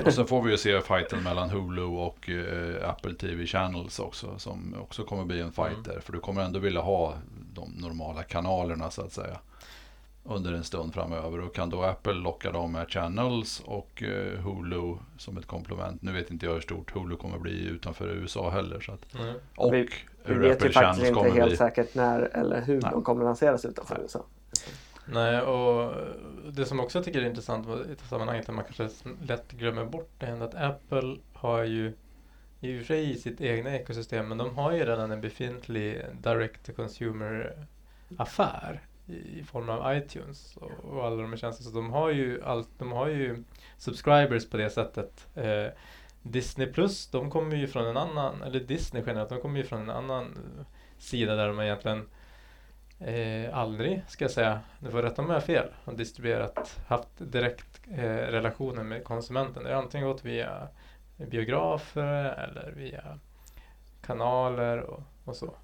Och 0.06 0.12
sen 0.14 0.26
får 0.26 0.42
vi 0.42 0.50
ju 0.50 0.56
se 0.56 0.80
fighten 0.80 1.22
mellan 1.22 1.50
Hulu 1.50 1.82
och 1.82 2.30
eh, 2.30 2.88
Apple 2.90 3.14
TV 3.14 3.46
Channels 3.46 3.98
också. 3.98 4.38
Som 4.38 4.74
också 4.82 5.04
kommer 5.04 5.24
bli 5.24 5.40
en 5.40 5.52
fight 5.52 5.68
Mm. 5.72 5.82
där. 5.82 6.00
För 6.00 6.12
du 6.12 6.20
kommer 6.20 6.42
ändå 6.42 6.58
vilja 6.58 6.80
ha 6.80 7.14
de 7.54 7.70
normala 7.70 8.22
kanalerna 8.22 8.90
så 8.90 9.02
att 9.02 9.12
säga. 9.12 9.38
Under 10.24 10.52
en 10.52 10.64
stund 10.64 10.94
framöver. 10.94 11.40
Och 11.40 11.54
kan 11.54 11.70
då 11.70 11.82
Apple 11.82 12.12
locka 12.12 12.50
dem 12.52 12.72
med 12.72 12.90
Channels 12.90 13.62
och 13.66 14.02
eh, 14.02 14.38
Hulu 14.40 14.94
som 15.18 15.36
ett 15.38 15.46
komplement. 15.46 16.02
Nu 16.02 16.12
vet 16.12 16.30
inte 16.30 16.46
jag 16.46 16.52
hur 16.54 16.60
stort 16.60 16.94
Hulu 16.96 17.16
kommer 17.16 17.38
bli 17.38 17.66
utanför 17.66 18.08
USA 18.08 18.50
heller. 18.50 18.80
Så 18.80 18.92
att, 18.92 19.06
Nej. 19.12 19.34
och 19.56 19.74
Vi- 19.74 19.88
Vi 20.24 20.34
hur 20.34 20.40
vet 20.40 20.52
Apple 20.56 20.68
ju 20.68 20.72
faktiskt 20.72 20.74
Channels 20.74 20.98
inte 21.08 21.12
kommer 21.14 21.30
helt 21.30 21.48
bli. 21.48 21.56
säkert 21.56 21.94
när 21.94 22.20
eller 22.20 22.60
hur 22.62 22.80
Nej. 22.82 22.90
de 22.92 23.02
kommer 23.04 23.24
lanseras 23.24 23.64
utanför 23.64 23.94
Nej. 23.94 24.02
USA. 24.04 24.24
Nej, 25.06 25.40
och 25.40 25.94
det 26.52 26.66
som 26.66 26.80
också 26.80 26.98
jag 26.98 27.04
tycker 27.04 27.22
är 27.22 27.26
intressant 27.26 27.68
i 27.68 27.88
det 27.88 28.08
sammanhanget, 28.08 28.48
att 28.48 28.54
man 28.54 28.64
kanske 28.64 29.12
lätt 29.22 29.52
glömmer 29.52 29.84
bort, 29.84 30.10
det 30.18 30.26
är 30.26 30.40
att 30.40 30.54
Apple 30.54 31.16
har 31.32 31.64
ju 31.64 31.92
i 32.60 32.76
och 32.76 32.78
för 32.78 32.86
sig 32.86 33.10
i 33.10 33.14
sitt 33.14 33.40
egna 33.40 33.74
ekosystem 33.74 34.28
men 34.28 34.38
de 34.38 34.56
har 34.56 34.72
ju 34.72 34.84
redan 34.84 35.10
en 35.10 35.20
befintlig 35.20 36.02
direct 36.22 36.66
to 36.66 36.72
consumer 36.72 37.66
affär 38.16 38.80
i, 39.06 39.40
i 39.40 39.44
form 39.44 39.68
av 39.68 39.96
iTunes 39.96 40.56
och, 40.56 40.70
och 40.84 41.06
alla 41.06 41.22
de 41.22 41.30
här 41.30 41.36
tjänsterna. 41.36 41.70
Så 41.70 41.76
de 41.76 41.90
har 41.90 42.10
ju, 42.10 42.42
allt, 42.44 42.68
de 42.78 42.92
har 42.92 43.08
ju 43.08 43.44
subscribers 43.78 44.50
på 44.50 44.56
det 44.56 44.70
sättet. 44.70 45.28
Eh, 45.34 45.66
Disney 46.22 46.66
Plus, 46.66 47.06
de 47.06 47.30
kommer 47.30 47.56
ju 47.56 47.66
från 47.66 47.86
en 47.86 47.96
annan, 47.96 48.42
eller 48.42 48.60
Disney 48.60 49.02
generellt, 49.06 49.28
de 49.28 49.40
kommer 49.40 49.58
ju 49.58 49.64
från 49.64 49.80
en 49.80 49.90
annan 49.90 50.38
sida 50.98 51.36
där 51.36 51.48
de 51.48 51.60
egentligen 51.60 52.08
eh, 53.04 53.58
aldrig, 53.58 54.04
ska 54.08 54.24
jag 54.24 54.30
säga, 54.30 54.60
du 54.78 54.90
får 54.90 55.02
rätta 55.02 55.22
mig 55.22 55.26
om 55.26 55.30
jag 55.30 55.40
har 55.40 55.46
fel, 55.46 55.68
har 55.84 55.92
distribuerat, 55.92 56.80
haft 56.86 57.08
direkt 57.18 57.80
eh, 57.90 58.02
relationer 58.06 58.82
med 58.82 59.04
konsumenten. 59.04 59.64
Det 59.64 59.74
har 59.74 59.82
antingen 59.82 60.08
gått 60.08 60.24
via 60.24 60.68
biografer 61.16 62.24
eller 62.24 62.72
via 62.76 63.18
kanaler 64.02 64.80
och, 64.80 65.00
och 65.24 65.36
så. 65.36 65.54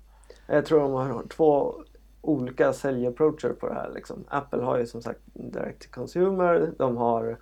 Jag 0.46 0.66
tror 0.66 0.80
de 0.80 0.92
har 0.92 1.22
två 1.28 1.74
olika 2.20 2.72
säljapproacher 2.72 3.52
på 3.52 3.68
det 3.68 3.74
här. 3.74 3.90
Liksom. 3.94 4.24
Apple 4.28 4.62
har 4.62 4.78
ju 4.78 4.86
som 4.86 5.02
sagt 5.02 5.20
direct 5.32 5.82
to 5.82 5.88
consumer. 5.90 6.72
De 6.78 6.96
har 6.96 7.28
eh, 7.28 7.36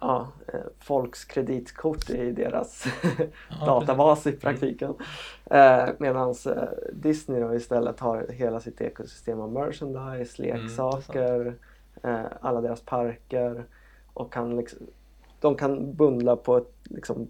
ja, 0.00 0.28
eh, 0.52 0.60
folks 0.78 1.24
kreditkort 1.24 2.10
i 2.10 2.32
deras 2.32 2.84
databas 3.66 4.26
i 4.26 4.32
praktiken. 4.32 4.94
Eh, 5.44 5.88
Medan 5.98 6.34
eh, 6.46 6.62
Disney 6.92 7.40
då 7.40 7.54
istället 7.54 8.00
har 8.00 8.26
hela 8.28 8.60
sitt 8.60 8.80
ekosystem 8.80 9.40
av 9.40 9.52
merchandise, 9.52 10.42
Mm, 10.44 10.60
leksaker, 10.62 11.54
eh, 12.02 12.24
alla 12.40 12.60
deras 12.60 12.80
parker 12.80 13.64
och 14.14 14.32
kan 14.32 14.56
liksom, 14.56 14.78
de 15.40 15.54
kan 15.54 15.94
bundla 15.94 16.36
på 16.36 16.56
ett 16.56 16.72
liksom, 16.82 17.28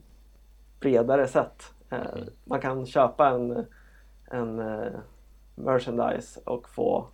bredare 0.80 1.28
sätt. 1.28 1.72
Eh, 1.90 1.98
Mm. 2.14 2.28
Man 2.44 2.60
kan 2.60 2.86
köpa 2.86 3.28
en, 3.28 3.66
en 4.30 4.58
eh, 4.58 4.92
merchandise 5.54 6.40
och 6.44 6.68
få 6.68 7.06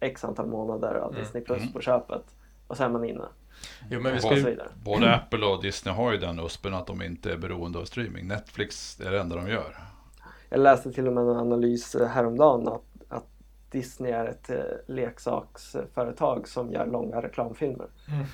x 0.00 0.24
antal 0.24 0.46
månader 0.46 0.94
av 0.94 1.10
Mm. 1.10 1.22
Disney 1.22 1.44
Plus 1.44 1.72
på 1.72 1.80
köpet 1.80 2.24
och 2.66 2.76
sen 2.76 2.86
är 2.86 2.90
man 2.92 3.04
inne. 3.04 3.24
Jo, 3.90 4.00
men 4.00 4.12
vi 4.12 4.20
ska 4.20 4.36
ju. 4.36 4.58
Både 4.84 5.14
Apple 5.14 5.46
och 5.46 5.62
Disney 5.62 5.94
har 5.94 6.12
ju 6.12 6.18
den 6.18 6.40
USPen 6.40 6.74
att 6.74 6.86
de 6.86 7.02
inte 7.02 7.32
är 7.32 7.36
beroende 7.36 7.78
av 7.78 7.84
streaming. 7.84 8.28
Netflix 8.28 9.00
är 9.00 9.10
det 9.10 9.20
enda 9.20 9.36
de 9.36 9.48
gör. 9.48 9.76
Jag 10.48 10.60
läste 10.60 10.92
till 10.92 11.06
och 11.06 11.12
med 11.12 11.24
en 11.24 11.36
analys 11.36 11.94
eh, 11.94 12.08
häromdagen 12.08 12.68
att, 12.68 12.82
att 13.08 13.26
Disney 13.70 14.12
är 14.12 14.26
ett 14.26 14.50
eh, 14.50 14.56
leksaksföretag 14.86 16.48
som 16.48 16.72
gör 16.72 16.86
långa 16.86 17.22
reklamfilmer. 17.22 17.86
Mm. 18.08 18.24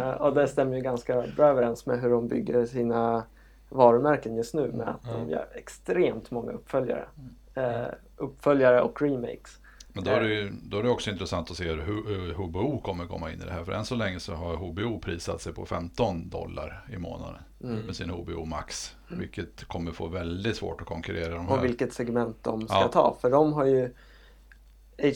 Eh, 0.00 0.10
och 0.10 0.34
det 0.34 0.48
stämmer 0.48 0.76
ju 0.76 0.82
ganska 0.82 1.24
bra 1.36 1.46
överens 1.46 1.86
med 1.86 2.00
hur 2.00 2.10
de 2.10 2.28
bygger 2.28 2.66
sina 2.66 3.24
varumärken 3.68 4.36
just 4.36 4.54
nu 4.54 4.72
med 4.72 4.88
att 4.88 5.02
de 5.04 5.16
Mm. 5.16 5.30
gör 5.30 5.46
extremt 5.54 6.30
många 6.30 6.52
uppföljare. 6.52 7.04
Eh, 7.54 7.86
uppföljare 8.16 8.80
och 8.80 9.02
remakes. 9.02 9.58
Men 9.94 10.04
då 10.04 10.10
är, 10.10 10.20
det 10.20 10.34
ju, 10.34 10.50
då 10.62 10.78
är 10.78 10.82
det 10.82 10.88
också 10.88 11.10
intressant 11.10 11.50
att 11.50 11.56
se 11.56 11.72
hur 11.72 12.34
HBO 12.34 12.78
kommer 12.80 13.06
komma 13.06 13.32
in 13.32 13.42
i 13.42 13.44
det 13.44 13.52
här. 13.52 13.64
För 13.64 13.72
än 13.72 13.84
så 13.84 13.94
länge 13.94 14.20
så 14.20 14.34
har 14.34 14.56
HBO 14.56 14.98
prissatt 14.98 15.40
sig 15.40 15.52
på 15.54 15.66
15 15.66 16.28
dollar 16.28 16.86
i 16.92 16.98
månaden 16.98 17.42
Mm. 17.64 17.80
med 17.80 17.96
sin 17.96 18.10
HBO 18.10 18.44
Max. 18.44 18.94
Vilket 19.08 19.64
kommer 19.64 19.92
få 19.92 20.06
väldigt 20.08 20.56
svårt 20.56 20.80
att 20.80 20.86
konkurrera 20.86 21.34
de 21.34 21.48
och 21.48 21.56
här. 21.56 21.62
vilket 21.62 21.92
segment 21.92 22.36
de 22.42 22.68
ska 22.68 22.76
Ja. 22.80 22.88
ta. 22.88 23.16
För 23.20 23.30
de 23.30 23.52
har 23.52 23.64
ju 23.64 23.90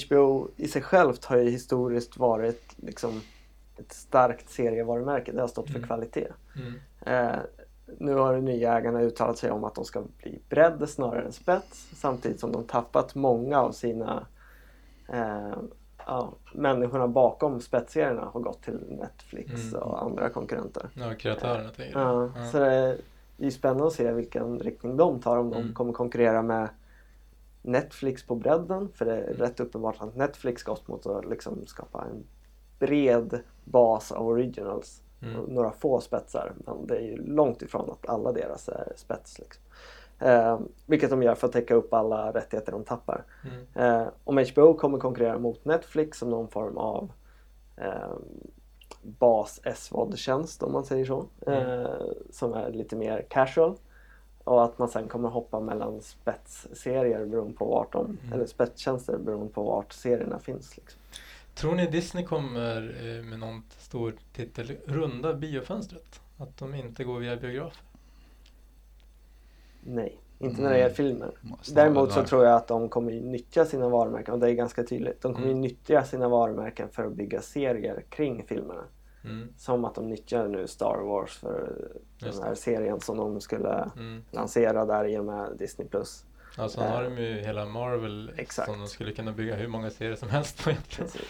HBO 0.07 0.49
i 0.57 0.69
sig 0.69 0.83
självt 0.83 1.25
har 1.25 1.37
ju 1.37 1.51
historiskt 1.51 2.17
varit 2.17 2.75
liksom 2.77 3.21
ett 3.79 3.93
starkt 3.93 4.51
serievarumärke. 4.51 5.33
Det 5.33 5.41
har 5.41 5.49
stått 5.49 5.67
för 5.67 5.77
Mm. 5.77 5.87
kvalitet. 5.87 6.29
mm, 6.57 6.75
Eh, 7.07 7.39
nu 7.99 8.15
har 8.15 8.35
de 8.35 8.45
nya 8.45 8.79
ägarna 8.79 9.01
uttalat 9.03 9.39
sig 9.39 9.51
om 9.51 9.65
att 9.65 9.75
de 9.75 9.85
ska 9.85 10.03
bli 10.23 10.39
bredd 10.49 10.89
snarare 10.89 11.25
än 11.25 11.33
spets 11.33 11.89
samtidigt 11.95 12.41
som 12.41 12.53
de 12.53 12.65
tappat 12.65 13.15
många 13.15 13.61
av 13.61 13.73
sina 13.73 14.27
eh, 15.09 15.53
ja, 16.07 16.33
människorna 16.55 17.09
bakom 17.09 17.61
spetsserierna 17.61 18.25
har 18.25 18.41
gått 18.41 18.63
till 18.63 18.81
Netflix 18.89 19.73
Mm. 19.73 19.83
och 19.83 20.03
andra 20.03 20.29
konkurrenter. 20.31 20.89
ja, 20.95 21.15
kreatörerna 21.19 21.69
tänker 21.71 21.99
Ja. 22.01 22.31
Ja. 22.37 22.45
Så 22.53 22.59
det 22.59 22.73
är, 22.75 22.99
det 23.37 23.47
är 23.47 23.51
spännande 23.51 23.87
att 23.87 23.93
se 23.93 24.13
vilken 24.13 24.59
riktning 24.59 24.97
de 24.97 25.21
tar 25.21 25.37
om 25.39 25.51
de 25.51 25.61
Mm. 25.63 25.75
kommer 25.75 25.93
konkurrera 25.93 26.43
med 26.43 26.69
Netflix 27.63 28.27
på 28.27 28.35
bredden 28.35 28.89
för 28.95 29.05
det 29.05 29.17
är 29.17 29.23
Mm. 29.27 29.37
rätt 29.37 29.61
uppenbart 29.61 29.97
att 30.01 30.17
Netflix 30.17 30.63
gått 30.63 30.89
mot 30.89 31.07
att 31.07 31.25
liksom 31.29 31.67
skapa 31.67 32.05
en 32.11 32.25
bred 32.79 33.41
bas 33.65 34.13
av 34.13 34.27
originals 34.29 35.03
Mm. 35.23 35.41
några 35.45 35.71
få 35.73 36.01
spetsar 36.01 36.53
men 36.57 36.87
det 36.87 36.97
är 36.97 37.01
ju 37.03 37.17
långt 37.17 37.63
ifrån 37.63 37.91
att 37.91 38.09
alla 38.09 38.33
deras 38.33 38.69
är 38.69 38.93
spets. 38.97 39.39
Liksom. 39.39 39.63
Eh, 40.19 40.61
vilket 40.87 41.11
de 41.11 41.23
gör 41.23 41.35
för 41.35 41.47
att 41.47 41.53
täcka 41.53 41.75
upp 41.75 41.93
alla 41.95 42.33
rättigheter 42.33 42.73
de 42.73 42.85
tappar. 42.85 43.25
Mm. 43.45 44.01
Eh, 44.03 44.09
om 44.25 44.45
HBO 44.55 44.75
kommer 44.75 44.99
konkurrera 44.99 45.39
mot 45.39 45.65
Netflix 45.65 46.19
som 46.19 46.31
någon 46.31 46.49
form 46.49 46.77
av 46.79 47.13
eh, 47.77 48.15
bas 49.03 49.61
SVOD-tjänst 49.77 50.63
om 50.63 50.73
man 50.73 50.85
säger 50.85 51.05
så. 51.05 51.27
Mm. 51.47 51.81
Eh, 51.81 51.91
som 52.31 52.55
är 52.55 52.71
lite 52.73 52.97
mer 52.97 53.27
casual. 53.31 53.77
Och 54.45 54.65
att 54.65 54.79
man 54.79 54.89
sen 54.89 55.09
kommer 55.09 55.29
hoppa 55.29 55.61
mellan 55.61 56.01
spetsserier 56.03 57.27
beroende 57.27 57.55
på 57.57 57.65
vart 57.65 57.93
de, 57.93 58.07
Mm. 58.07 58.33
eller 58.33 58.47
spetstjänster 58.47 59.19
beroende 59.19 59.53
på 59.53 59.63
vart 59.63 59.93
serierna 59.93 60.39
finns. 60.39 60.77
Liksom. 60.77 61.01
Tror 61.55 61.75
ni 61.75 61.87
Disney 61.87 62.25
kommer 62.25 62.77
eh, 63.01 63.25
med 63.25 63.39
någon 63.39 63.63
stor 63.79 64.15
titel 64.33 64.77
runda 64.87 65.35
biofönstret? 65.35 66.21
Att 66.39 66.57
de 66.59 66.75
inte 66.75 67.05
går 67.05 67.19
via 67.19 67.37
biografer? 67.37 67.83
Nej, 69.87 70.21
inte 70.39 70.63
när 70.63 70.71
det 70.71 70.79
gäller 70.79 70.95
filmer. 70.95 71.31
Däremot 71.75 72.13
så 72.13 72.25
tror 72.25 72.45
jag 72.45 72.55
att 72.57 72.69
de 72.69 72.89
kommer 72.89 73.13
nyttja 73.13 73.65
sina 73.65 73.89
varumärken 73.89 74.35
och 74.35 74.41
det 74.41 74.51
är 74.51 74.55
ganska 74.55 74.83
tydligt. 74.85 75.23
De 75.23 75.35
kommer 75.35 75.47
Mm. 75.47 75.61
nyttja 75.61 76.05
sina 76.05 76.29
varumärken 76.29 76.89
för 76.89 77.05
att 77.05 77.13
bygga 77.13 77.41
serier 77.43 78.05
kring 78.09 78.45
filmerna. 78.47 78.85
Mm. 79.25 79.49
Som 79.57 79.85
att 79.85 79.95
de 79.95 80.09
nyttjar 80.09 80.49
nu 80.49 80.67
Star 80.67 80.99
Wars 81.05 81.37
för 81.39 81.73
Just 82.19 82.39
den 82.39 82.49
här 82.49 82.55
serien 82.55 83.01
som 83.01 83.17
de 83.17 83.41
skulle 83.41 83.91
Mm. 83.97 84.23
lansera 84.31 84.85
där 84.85 85.05
i 85.09 85.19
och 85.19 85.25
med 85.25 85.53
Disney+. 85.59 85.89
Plus. 85.89 86.25
Alltså 86.59 86.81
nu 86.81 86.87
har 86.89 87.03
de 87.03 87.19
ju 87.19 87.33
hela 87.41 87.65
Marvel 87.65 88.33
Exakt. 88.37 88.71
som 88.71 88.79
de 88.81 88.87
skulle 88.89 89.13
kunna 89.13 89.33
bygga 89.33 89.55
hur 89.57 89.69
många 89.69 89.91
serier 89.91 90.17
som 90.17 90.29
helst 90.29 90.65
på 90.65 90.71
egentligen. 90.71 91.11
Precis. 91.11 91.29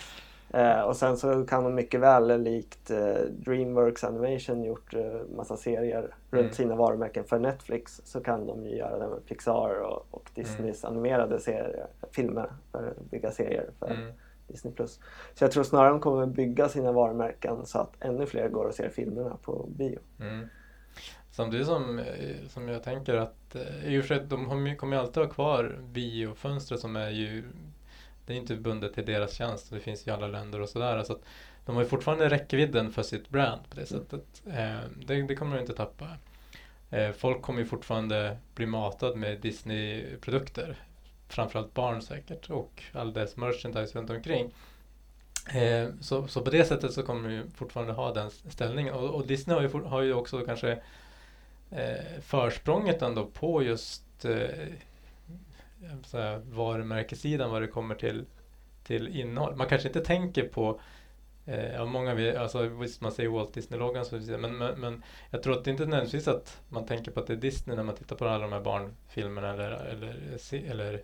Eh, 0.56 0.80
och 0.80 0.96
sen 0.96 1.16
så 1.16 1.46
kan 1.46 1.64
de 1.64 1.74
mycket 1.74 2.00
väl 2.00 2.42
likt 2.42 2.90
eh, 2.90 3.14
Dreamworks 3.30 4.04
Animation 4.04 4.64
gjort 4.64 4.94
eh, 4.94 5.20
massa 5.36 5.56
serier 5.56 6.02
runt 6.30 6.42
Mm. 6.42 6.52
sina 6.52 6.76
varumärken 6.76 7.24
för 7.24 7.38
Netflix 7.38 8.00
så 8.04 8.20
kan 8.20 8.46
de 8.46 8.66
ju 8.66 8.76
göra 8.76 8.98
det 8.98 9.08
med 9.08 9.26
Pixar 9.26 9.80
och, 9.80 10.06
och 10.10 10.30
Disneys 10.34 10.84
animerade 10.84 11.40
serier, 11.40 11.86
filmer 12.10 12.50
för 12.72 12.86
att 12.88 13.10
bygga 13.10 13.30
serier 13.30 13.70
för 13.78 13.90
Mm. 13.90 14.12
Disney+. 14.48 14.72
Plus. 14.74 15.00
Så 15.34 15.44
jag 15.44 15.50
tror 15.52 15.64
snarare 15.64 15.90
de 15.90 16.00
kommer 16.00 16.26
bygga 16.26 16.68
sina 16.68 16.92
varumärken 16.92 17.66
så 17.66 17.78
att 17.78 17.92
ännu 18.00 18.26
fler 18.26 18.48
går 18.48 18.64
och 18.64 18.74
ser 18.74 18.88
filmerna 18.88 19.36
på 19.42 19.68
bio. 19.76 19.98
Mm. 20.20 20.48
Samtidigt 21.30 21.66
som, 21.66 21.98
eh, 21.98 22.04
som 22.48 22.68
jag 22.68 22.82
tänker 22.82 23.14
att 23.14 23.54
eh, 23.54 23.94
i 23.94 24.00
och 24.00 24.04
för 24.04 24.14
sig, 24.14 24.24
de 24.28 24.76
kommer 24.76 24.96
ju 24.96 25.02
alltid 25.02 25.22
ha 25.22 25.30
kvar 25.30 25.78
biofönstret 25.82 26.80
som 26.80 26.96
är 26.96 27.10
ju 27.10 27.44
det 28.26 28.32
är 28.32 28.36
inte 28.36 28.56
bundet 28.56 28.94
till 28.94 29.06
deras 29.06 29.34
tjänst. 29.34 29.70
Det 29.70 29.80
finns 29.80 30.06
i 30.06 30.10
alla 30.10 30.26
länder 30.26 30.60
och 30.60 30.68
sådär. 30.68 31.02
Så 31.02 31.12
att 31.12 31.22
de 31.66 31.76
har 31.76 31.82
ju 31.82 31.88
fortfarande 31.88 32.28
räckvidden 32.28 32.92
för 32.92 33.02
sitt 33.02 33.28
brand 33.28 33.60
på 33.70 33.76
det 33.76 33.86
sättet. 33.86 34.42
Eh, 34.46 34.80
det, 35.06 35.22
det 35.22 35.34
kommer 35.34 35.56
de 35.56 35.60
inte 35.60 35.74
tappa. 35.74 36.08
Eh, 36.90 37.12
folk 37.12 37.42
kommer 37.42 37.60
ju 37.60 37.66
fortfarande 37.66 38.36
bli 38.54 38.66
matad 38.66 39.16
med 39.16 39.40
Disney-produkter. 39.40 40.76
Framförallt 41.28 41.74
barn 41.74 42.02
säkert 42.02 42.50
och 42.50 42.82
all 42.92 43.12
dess 43.12 43.36
merchandise 43.36 43.98
runt 43.98 44.10
omkring. 44.10 44.52
Eh, 45.54 45.88
så, 46.00 46.28
så 46.28 46.40
på 46.40 46.50
det 46.50 46.64
sättet 46.64 46.92
så 46.92 47.02
kommer 47.02 47.28
de 47.28 47.50
fortfarande 47.50 47.92
ha 47.92 48.12
den 48.12 48.30
ställningen. 48.30 48.94
Och, 48.94 49.14
och 49.14 49.26
Disney 49.26 49.54
har 49.54 49.62
ju, 49.62 49.68
for, 49.68 49.80
har 49.80 50.02
ju 50.02 50.14
också 50.14 50.40
kanske 50.40 50.78
eh, 51.70 52.20
försprånget 52.22 53.02
ändå 53.02 53.26
på 53.26 53.62
just 53.62 54.24
eh, 54.24 54.66
här, 56.12 56.38
varumärkessidan 56.38 57.50
vad 57.50 57.62
det 57.62 57.68
kommer 57.68 57.94
till, 57.94 58.24
till 58.84 59.08
innehåll. 59.20 59.56
Man 59.56 59.66
kanske 59.66 59.88
inte 59.88 60.00
tänker 60.00 60.48
på 60.48 60.80
eh, 61.46 61.86
många 61.86 62.14
vi, 62.14 62.36
alltså 62.36 62.68
visst 62.68 63.00
man 63.00 63.12
säger 63.12 63.30
Walt 63.30 63.54
Disney-loggan 63.54 64.04
men, 64.40 64.58
men, 64.58 64.80
men 64.80 65.02
jag 65.30 65.42
tror 65.42 65.58
att 65.58 65.64
det 65.64 65.70
inte 65.70 65.82
är 65.82 65.86
nödvändigtvis 65.86 66.28
att 66.28 66.60
man 66.68 66.86
tänker 66.86 67.10
på 67.12 67.20
att 67.20 67.26
det 67.26 67.32
är 67.32 67.36
Disney 67.36 67.76
när 67.76 67.82
man 67.84 67.94
tittar 67.94 68.16
på 68.16 68.28
alla 68.28 68.38
de 68.42 68.52
här 68.52 68.60
barnfilmerna 68.60 69.52
eller, 69.52 69.70
eller, 69.70 70.38
se- 70.38 70.66
eller 70.66 70.94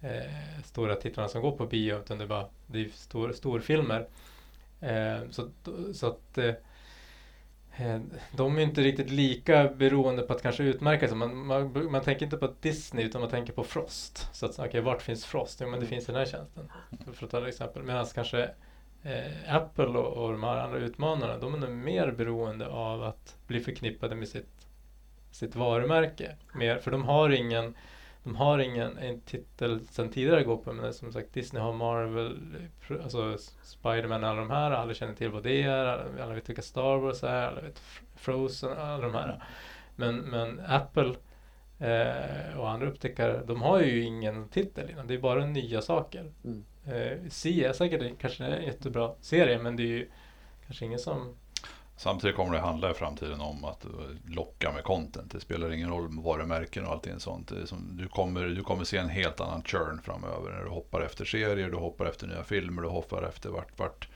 eh, 0.00 0.62
stora 0.64 0.94
titlarna 0.94 1.28
som 1.28 1.42
går 1.42 1.52
på 1.56 1.66
bio 1.66 1.98
utan 1.98 2.18
det 2.18 2.24
är 2.24 2.28
bara 2.28 2.46
det 2.66 2.80
är 2.80 2.88
stor, 2.88 3.32
storfilmer. 3.32 4.08
Eh, 4.80 5.18
så, 5.30 5.48
så 5.94 6.06
att 6.06 6.38
eh, 6.38 6.52
de 8.32 8.58
är 8.58 8.62
inte 8.62 8.80
riktigt 8.80 9.10
lika 9.10 9.68
beroende 9.68 10.22
på 10.22 10.32
att 10.32 10.42
kanske 10.42 10.62
utmärka 10.62 11.08
sig. 11.08 11.16
Man, 11.16 11.46
man, 11.46 11.92
man 11.92 12.02
tänker 12.02 12.24
inte 12.24 12.36
på 12.36 12.54
Disney 12.60 13.04
utan 13.04 13.20
man 13.20 13.30
tänker 13.30 13.52
på 13.52 13.64
Frost. 13.64 14.28
Så 14.32 14.46
att, 14.46 14.58
okej, 14.58 14.80
vart 14.80 15.02
finns 15.02 15.24
Frost? 15.24 15.60
Jo, 15.60 15.68
men 15.68 15.80
det 15.80 15.86
finns 15.86 16.04
i 16.04 16.06
den 16.06 16.16
här 16.16 16.26
tjänsten. 16.26 16.68
För 17.12 17.24
att 17.24 17.30
ta 17.30 17.38
ett 17.38 17.48
exempel. 17.48 17.82
Medan 17.82 18.06
kanske 18.06 18.50
eh, 19.02 19.54
Apple 19.54 19.84
och, 19.84 20.24
och 20.24 20.32
de 20.32 20.42
här 20.42 20.56
andra 20.56 20.78
utmanarna, 20.78 21.38
de 21.38 21.54
är 21.54 21.58
nog 21.58 21.70
mer 21.70 22.10
beroende 22.10 22.66
av 22.66 23.02
att 23.02 23.36
bli 23.46 23.60
förknippade 23.60 24.14
med 24.14 24.28
sitt 24.28 24.60
sitt 25.30 25.56
varumärke 25.56 26.36
mer. 26.54 26.78
För 26.78 26.90
de 26.90 27.04
har 27.04 27.30
ingen 27.30 27.74
de 28.22 28.36
har 28.36 28.58
ingen 28.58 28.98
en 28.98 29.20
titel 29.20 29.80
sen 29.90 30.10
tidigare 30.10 30.40
att 30.40 30.46
gå 30.46 30.56
på 30.56 30.72
men 30.72 30.94
som 30.94 31.12
sagt 31.12 31.34
Disney 31.34 31.62
har 31.62 31.72
Marvel, 31.72 32.38
alltså 33.02 33.36
Spiderman 33.62 34.24
alla 34.24 34.40
de 34.40 34.50
här, 34.50 34.70
alla 34.70 34.94
känner 34.94 35.14
till 35.14 35.30
vad 35.30 35.42
det 35.42 35.62
är, 35.62 36.20
alla 36.22 36.34
vet 36.34 36.48
vilka 36.48 36.62
Star 36.62 36.96
Wars 36.96 37.24
är, 37.24 37.46
alla 37.46 37.60
vet 37.60 37.82
Frozen, 38.16 38.78
alla 38.78 39.02
de 39.02 39.14
här. 39.14 39.44
Men, 39.96 40.16
men 40.16 40.60
Apple 40.66 41.14
eh, 41.78 42.58
och 42.58 42.70
andra 42.70 42.88
upptäckare, 42.88 43.42
de 43.46 43.62
har 43.62 43.80
ju 43.80 44.02
ingen 44.02 44.48
titel 44.48 44.90
innan, 44.90 45.06
det 45.06 45.14
är 45.14 45.18
bara 45.18 45.46
nya 45.46 45.82
saker. 45.82 46.32
Mm. 46.44 46.64
Eh, 46.86 47.18
C 47.28 47.64
är 47.64 47.72
säkert 47.72 48.18
kanske 48.18 48.44
en 48.44 48.64
jättebra 48.64 49.14
serie 49.20 49.58
men 49.58 49.76
det 49.76 49.82
är 49.82 49.86
ju 49.86 50.10
kanske 50.66 50.84
ingen 50.84 50.98
som 50.98 51.36
Samtidigt 52.00 52.36
kommer 52.36 52.54
det 52.54 52.60
handla 52.60 52.90
i 52.90 52.94
framtiden 52.94 53.40
om 53.40 53.64
att 53.64 53.84
eh, 53.84 53.90
locka 54.28 54.72
med 54.72 54.84
content. 54.84 55.32
Det 55.32 55.40
spelar 55.40 55.72
ingen 55.72 55.90
roll 55.90 56.08
med 56.08 56.24
varumärken 56.24 56.86
och 56.86 56.92
allting 56.92 57.20
sånt. 57.20 57.52
du, 57.90 58.08
kommer, 58.08 58.46
du 58.46 58.62
kommer 58.62 58.84
se 58.84 58.96
en 58.96 59.08
helt 59.08 59.40
annan 59.40 59.62
churn 59.62 60.00
framöver. 60.04 60.50
När 60.52 60.64
du 60.64 60.70
hoppar 60.70 61.00
efter 61.00 61.24
serier, 61.24 61.70
du 61.70 61.76
hoppar 61.76 62.06
efter 62.06 62.26
nya 62.26 62.44
filmer, 62.44 62.82
du 62.82 62.88
hoppar 62.88 63.22
efter 63.22 63.50
vart, 63.50 63.78
vart, 63.78 64.08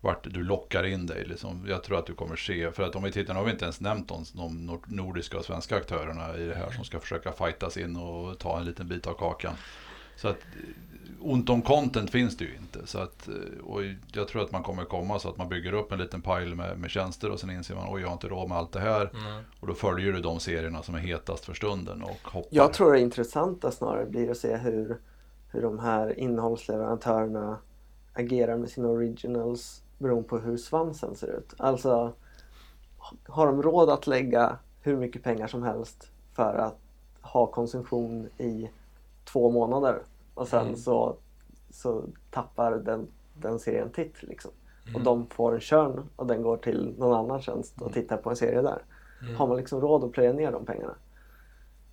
vart 0.00 0.24
du 0.24 0.42
lockar 0.42 0.84
in 0.84 1.06
dig. 1.06 1.24
Liksom. 1.24 1.66
Jag 1.68 1.84
tror 1.84 1.98
att 1.98 2.06
du 2.06 2.14
kommer 2.14 2.36
se, 2.36 2.70
för 2.72 2.82
att 2.82 2.96
om 2.96 3.02
vi 3.02 3.12
tittar, 3.12 3.34
nu 3.34 3.38
har 3.38 3.46
vi 3.46 3.52
inte 3.52 3.64
ens 3.64 3.80
nämnt 3.80 4.08
de, 4.08 4.24
de 4.34 4.82
nordiska 4.86 5.38
och 5.38 5.44
svenska 5.44 5.76
aktörerna 5.76 6.36
i 6.36 6.46
det 6.46 6.54
här 6.54 6.70
som 6.70 6.84
ska 6.84 7.00
försöka 7.00 7.32
fightas 7.32 7.76
in 7.76 7.96
och 7.96 8.38
ta 8.38 8.58
en 8.58 8.64
liten 8.64 8.88
bit 8.88 9.06
av 9.06 9.14
kakan. 9.14 9.54
Så 10.16 10.28
att 10.28 10.38
ont 11.20 11.50
om 11.50 11.62
content 11.62 12.10
finns 12.10 12.36
det 12.36 12.44
ju 12.44 12.56
inte. 12.56 12.86
Så 12.86 12.98
att, 12.98 13.28
eh, 13.28 13.64
och 13.64 13.80
jag 14.12 14.28
tror 14.28 14.42
att 14.42 14.52
man 14.52 14.62
kommer 14.62 14.84
komma 14.84 15.18
så 15.18 15.28
att 15.28 15.36
man 15.36 15.48
bygger 15.48 15.72
upp 15.72 15.92
en 15.92 15.98
liten 15.98 16.22
pile 16.22 16.54
med, 16.54 16.78
med 16.78 16.90
tjänster 16.90 17.30
och 17.30 17.40
sen 17.40 17.50
inser 17.50 17.74
man 17.74 17.94
oj 17.94 18.00
jag 18.00 18.08
har 18.08 18.12
inte 18.12 18.28
råd 18.28 18.48
med 18.48 18.58
allt 18.58 18.72
det 18.72 18.80
här. 18.80 19.00
Mm. 19.00 19.44
Och 19.60 19.66
då 19.66 19.74
följer 19.74 20.12
du 20.12 20.20
de 20.20 20.40
serierna 20.40 20.82
som 20.82 20.94
är 20.94 20.98
hetast 20.98 21.44
för 21.44 21.54
stunden 21.54 22.02
och 22.02 22.32
hoppar. 22.32 22.48
Jag 22.50 22.72
tror 22.72 22.92
det 22.92 23.00
intressanta 23.00 23.70
snarare 23.70 24.06
blir 24.06 24.30
att 24.30 24.36
se 24.36 24.56
hur, 24.56 25.00
hur 25.52 25.62
de 25.62 25.78
här 25.78 26.18
innehållsleverantörerna 26.18 27.58
agerar 28.12 28.56
med 28.56 28.70
sina 28.70 28.88
originals 28.88 29.82
beroende 29.98 30.28
på 30.28 30.38
hur 30.38 30.56
svansen 30.56 31.14
ser 31.14 31.38
ut. 31.38 31.54
Alltså 31.56 32.12
har 33.26 33.46
de 33.46 33.62
råd 33.62 33.90
att 33.90 34.06
lägga 34.06 34.58
hur 34.80 34.96
mycket 34.96 35.22
pengar 35.22 35.46
som 35.46 35.62
helst 35.62 36.10
för 36.32 36.54
att 36.54 36.78
ha 37.20 37.46
konsumtion 37.46 38.28
i 38.38 38.70
två 39.24 39.50
månader 39.50 40.02
och 40.36 40.48
sen 40.48 40.66
mm. 40.66 40.76
så, 40.76 41.16
så 41.70 42.04
tappar 42.30 42.72
den, 42.72 43.08
den 43.34 43.58
serien 43.58 43.90
titt 43.90 44.22
liksom. 44.22 44.50
Mm. 44.84 44.96
Och 44.96 45.02
de 45.02 45.26
får 45.26 45.54
en 45.54 45.60
körn 45.60 46.08
och 46.16 46.26
den 46.26 46.42
går 46.42 46.56
till 46.56 46.94
någon 46.98 47.18
annan 47.18 47.42
tjänst 47.42 47.74
och 47.76 47.82
mm. 47.82 47.92
tittar 47.92 48.16
på 48.16 48.30
en 48.30 48.36
serie 48.36 48.62
där. 48.62 48.82
Mm. 49.22 49.36
Har 49.36 49.46
man 49.46 49.56
liksom 49.56 49.80
råd 49.80 50.04
att 50.04 50.12
plöja 50.12 50.32
ner 50.32 50.52
de 50.52 50.64
pengarna? 50.64 50.94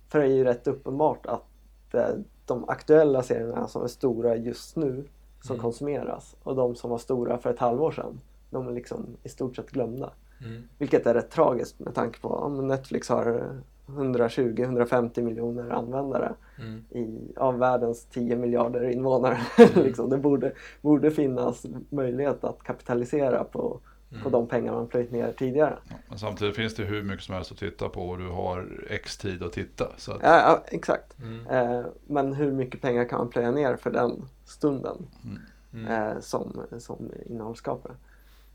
För 0.08 0.18
det 0.18 0.24
är 0.24 0.30
ju 0.30 0.44
rätt 0.44 0.66
uppenbart 0.66 1.26
att 1.26 1.44
det, 1.90 2.24
de 2.46 2.68
aktuella 2.68 3.22
serierna 3.22 3.68
som 3.68 3.82
är 3.82 3.88
stora 3.88 4.36
just 4.36 4.76
nu 4.76 5.08
som 5.42 5.54
mm. 5.54 5.62
konsumeras 5.62 6.36
och 6.42 6.56
de 6.56 6.74
som 6.74 6.90
var 6.90 6.98
stora 6.98 7.38
för 7.38 7.50
ett 7.50 7.58
halvår 7.58 7.90
sedan 7.90 8.20
de 8.50 8.68
är 8.68 8.72
liksom 8.72 9.06
i 9.22 9.28
stort 9.28 9.56
sett 9.56 9.70
glömda. 9.70 10.12
Mm. 10.44 10.62
Vilket 10.78 11.06
är 11.06 11.14
rätt 11.14 11.30
tragiskt 11.30 11.80
med 11.80 11.94
tanke 11.94 12.20
på 12.20 12.44
att 12.44 12.64
Netflix 12.64 13.08
har 13.08 13.60
120-150 13.86 15.22
miljoner 15.22 15.70
användare 15.70 16.34
mm. 16.58 16.84
i, 16.90 17.32
av 17.36 17.58
världens 17.58 18.04
10 18.04 18.36
miljarder 18.36 18.90
invånare. 18.90 19.40
Mm. 19.58 19.70
liksom, 19.84 20.10
det 20.10 20.18
borde, 20.18 20.52
borde 20.80 21.10
finnas 21.10 21.66
möjlighet 21.90 22.44
att 22.44 22.62
kapitalisera 22.62 23.44
på, 23.44 23.80
mm. 24.10 24.22
på 24.22 24.30
de 24.30 24.48
pengar 24.48 24.72
man 24.72 24.88
plöjt 24.88 25.12
ner 25.12 25.32
tidigare. 25.32 25.78
Men 26.08 26.18
samtidigt 26.18 26.56
finns 26.56 26.74
det 26.74 26.84
hur 26.84 27.02
mycket 27.02 27.24
som 27.24 27.34
helst 27.34 27.52
att 27.52 27.58
titta 27.58 27.88
på 27.88 28.08
och 28.08 28.18
du 28.18 28.28
har 28.28 28.86
x 28.90 29.16
tid 29.18 29.42
att 29.42 29.52
titta. 29.52 29.92
Så 29.96 30.12
att... 30.12 30.22
ja, 30.22 30.38
ja, 30.38 30.64
exakt. 30.66 31.16
Mm. 31.18 31.46
Eh, 31.46 31.86
men 32.06 32.32
hur 32.32 32.52
mycket 32.52 32.80
pengar 32.80 33.04
kan 33.04 33.18
man 33.18 33.28
plöja 33.28 33.50
ner 33.50 33.76
för 33.76 33.90
den 33.90 34.24
stunden 34.44 34.96
mm. 35.24 35.38
Mm. 35.72 35.92
eh, 35.92 36.20
som, 36.20 36.62
som 36.78 37.12
innehållsskapare? 37.26 37.92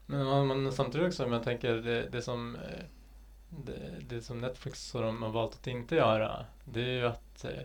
Men 0.06 0.26
man, 0.26 0.48
man, 0.48 0.72
samtidigt 0.72 1.08
också, 1.08 1.26
om 1.26 1.32
jag 1.32 1.44
tänker 1.44 1.74
det, 1.76 2.10
det 2.12 2.22
som 2.22 2.56
eh 2.56 2.62
det, 3.50 3.96
det 4.10 4.22
som 4.22 4.38
Netflix 4.38 4.96
och 4.96 5.02
de 5.02 5.24
har 5.24 5.30
valt 5.30 5.54
att 5.54 5.68
inte 5.68 5.96
göra 5.96 6.46
det 6.66 6.82
är 6.82 6.94
ju 6.94 7.06
att 7.06 7.46
eh, 7.46 7.62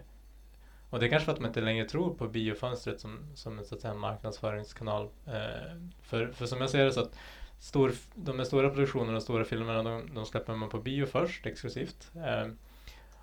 och 0.94 1.00
det 1.00 1.06
är 1.06 1.10
kanske 1.10 1.24
för 1.24 1.32
att 1.32 1.38
de 1.38 1.46
inte 1.46 1.60
längre 1.60 1.84
tror 1.84 2.14
på 2.14 2.28
biofönstret 2.28 3.00
som, 3.00 3.18
som 3.34 3.58
en 3.58 3.64
så 3.64 3.74
att 3.74 3.80
säga, 3.80 3.94
marknadsföringskanal. 3.94 5.08
Eh, 5.26 5.76
för, 6.02 6.26
för 6.26 6.46
som 6.46 6.60
jag 6.60 6.70
ser 6.70 6.84
det 6.84 6.92
så 6.92 7.00
att 7.00 7.18
stor, 7.58 7.92
de 8.14 8.40
är 8.40 8.44
stora 8.44 8.70
produktionerna 8.70 9.16
och 9.16 9.22
stora 9.22 9.44
filmerna 9.44 9.82
de, 9.82 10.14
de 10.14 10.26
släpper 10.26 10.54
man 10.54 10.68
på 10.68 10.78
bio 10.78 11.06
först 11.06 11.46
exklusivt. 11.46 12.10
Eh, 12.14 12.48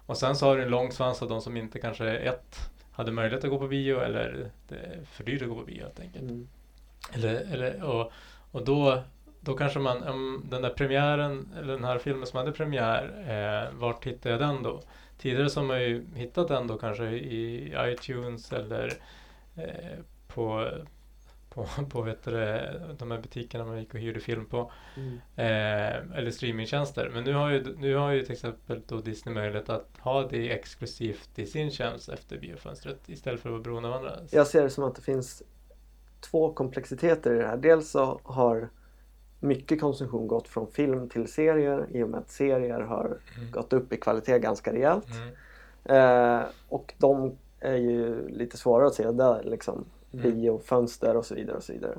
och 0.05 0.17
sen 0.17 0.35
så 0.35 0.45
har 0.45 0.57
du 0.57 0.63
en 0.63 0.69
lång 0.69 0.91
svans 0.91 1.21
av 1.21 1.29
de 1.29 1.41
som 1.41 1.57
inte 1.57 1.79
kanske 1.79 2.17
ett 2.17 2.69
hade 2.91 3.11
möjlighet 3.11 3.43
att 3.43 3.49
gå 3.49 3.59
på 3.59 3.67
bio 3.67 3.99
eller 3.99 4.51
det 4.67 4.75
är 4.75 5.05
för 5.05 5.23
dyrt 5.23 5.41
att 5.41 5.49
gå 5.49 5.55
på 5.55 5.65
bio 5.65 5.81
helt 5.81 5.99
enkelt. 5.99 6.23
Mm. 6.23 6.47
Eller, 7.13 7.35
eller, 7.35 7.83
och, 7.83 8.11
och 8.51 8.65
då 8.65 9.03
då 9.43 9.53
kanske 9.53 9.79
man, 9.79 10.03
um, 10.03 10.45
den 10.49 10.61
där 10.61 10.69
premiären, 10.69 11.53
eller 11.57 11.73
den 11.73 11.83
här 11.83 11.97
filmen 11.97 12.27
som 12.27 12.37
hade 12.37 12.51
premiär, 12.51 13.03
eh, 13.27 13.79
vart 13.79 14.07
hittar 14.07 14.29
jag 14.29 14.39
den 14.39 14.63
då? 14.63 14.81
Tidigare 15.17 15.49
så 15.49 15.59
har 15.59 15.67
man 15.67 15.81
ju 15.81 16.05
hittat 16.15 16.47
den 16.47 16.67
då 16.67 16.77
kanske 16.77 17.05
i 17.05 17.73
iTunes 17.77 18.53
eller 18.53 18.93
eh, 19.55 19.99
på, 20.27 20.71
på, 21.49 21.67
på 21.89 22.01
vet 22.01 22.23
du, 22.23 22.31
de 22.99 23.11
här 23.11 23.21
butikerna 23.21 23.65
man 23.65 23.79
gick 23.79 23.93
och 23.93 23.99
hyrde 23.99 24.19
film 24.19 24.45
på. 24.45 24.71
Mm. 24.97 25.19
Eh, 25.35 26.17
eller 26.17 26.31
streamingtjänster. 26.31 27.09
Men 27.13 27.23
nu 27.23 27.33
har, 27.33 27.49
ju, 27.49 27.75
nu 27.77 27.95
har 27.95 28.11
ju 28.11 28.23
till 28.23 28.31
exempel 28.31 28.81
då 28.87 29.01
Disney 29.01 29.35
möjlighet 29.35 29.69
att 29.69 29.89
ha 29.99 30.27
det 30.27 30.51
exklusivt 30.51 31.39
i 31.39 31.45
sin 31.45 31.71
tjänst 31.71 32.09
efter 32.09 32.37
biofönstret 32.37 33.09
istället 33.09 33.41
för 33.41 33.49
att 33.49 33.53
vara 33.53 33.63
beroende 33.63 33.89
av 33.89 33.95
andra. 33.95 34.17
Jag 34.31 34.47
ser 34.47 34.63
det 34.63 34.69
som 34.69 34.83
att 34.83 34.95
det 34.95 35.01
finns 35.01 35.43
två 36.19 36.53
komplexiteter 36.53 37.33
i 37.33 37.37
det 37.37 37.47
här. 37.47 37.57
Dels 37.57 37.91
så 37.91 38.21
har 38.23 38.69
mycket 39.41 39.81
konsumtion 39.81 40.27
gått 40.27 40.47
från 40.47 40.67
film 40.67 41.09
till 41.09 41.27
serier 41.27 41.87
i 41.91 42.03
och 42.03 42.09
med 42.09 42.19
att 42.19 42.29
serier 42.29 42.79
har 42.79 43.05
mm. 43.05 43.51
gått 43.51 43.73
upp 43.73 43.93
i 43.93 43.97
kvalitet 43.97 44.39
ganska 44.39 44.73
rejält. 44.73 45.07
Mm. 45.85 46.39
Eh, 46.39 46.45
och 46.69 46.93
de 46.97 47.37
är 47.59 47.75
ju 47.75 48.29
lite 48.29 48.57
svårare 48.57 48.87
att 48.87 48.93
se 48.93 49.11
där 49.11 49.43
liksom 49.43 49.85
mm. 50.13 50.23
biofönster 50.23 51.17
och 51.17 51.25
så 51.25 51.35
vidare. 51.35 51.57
och 51.57 51.63
så 51.63 51.73
vidare. 51.73 51.97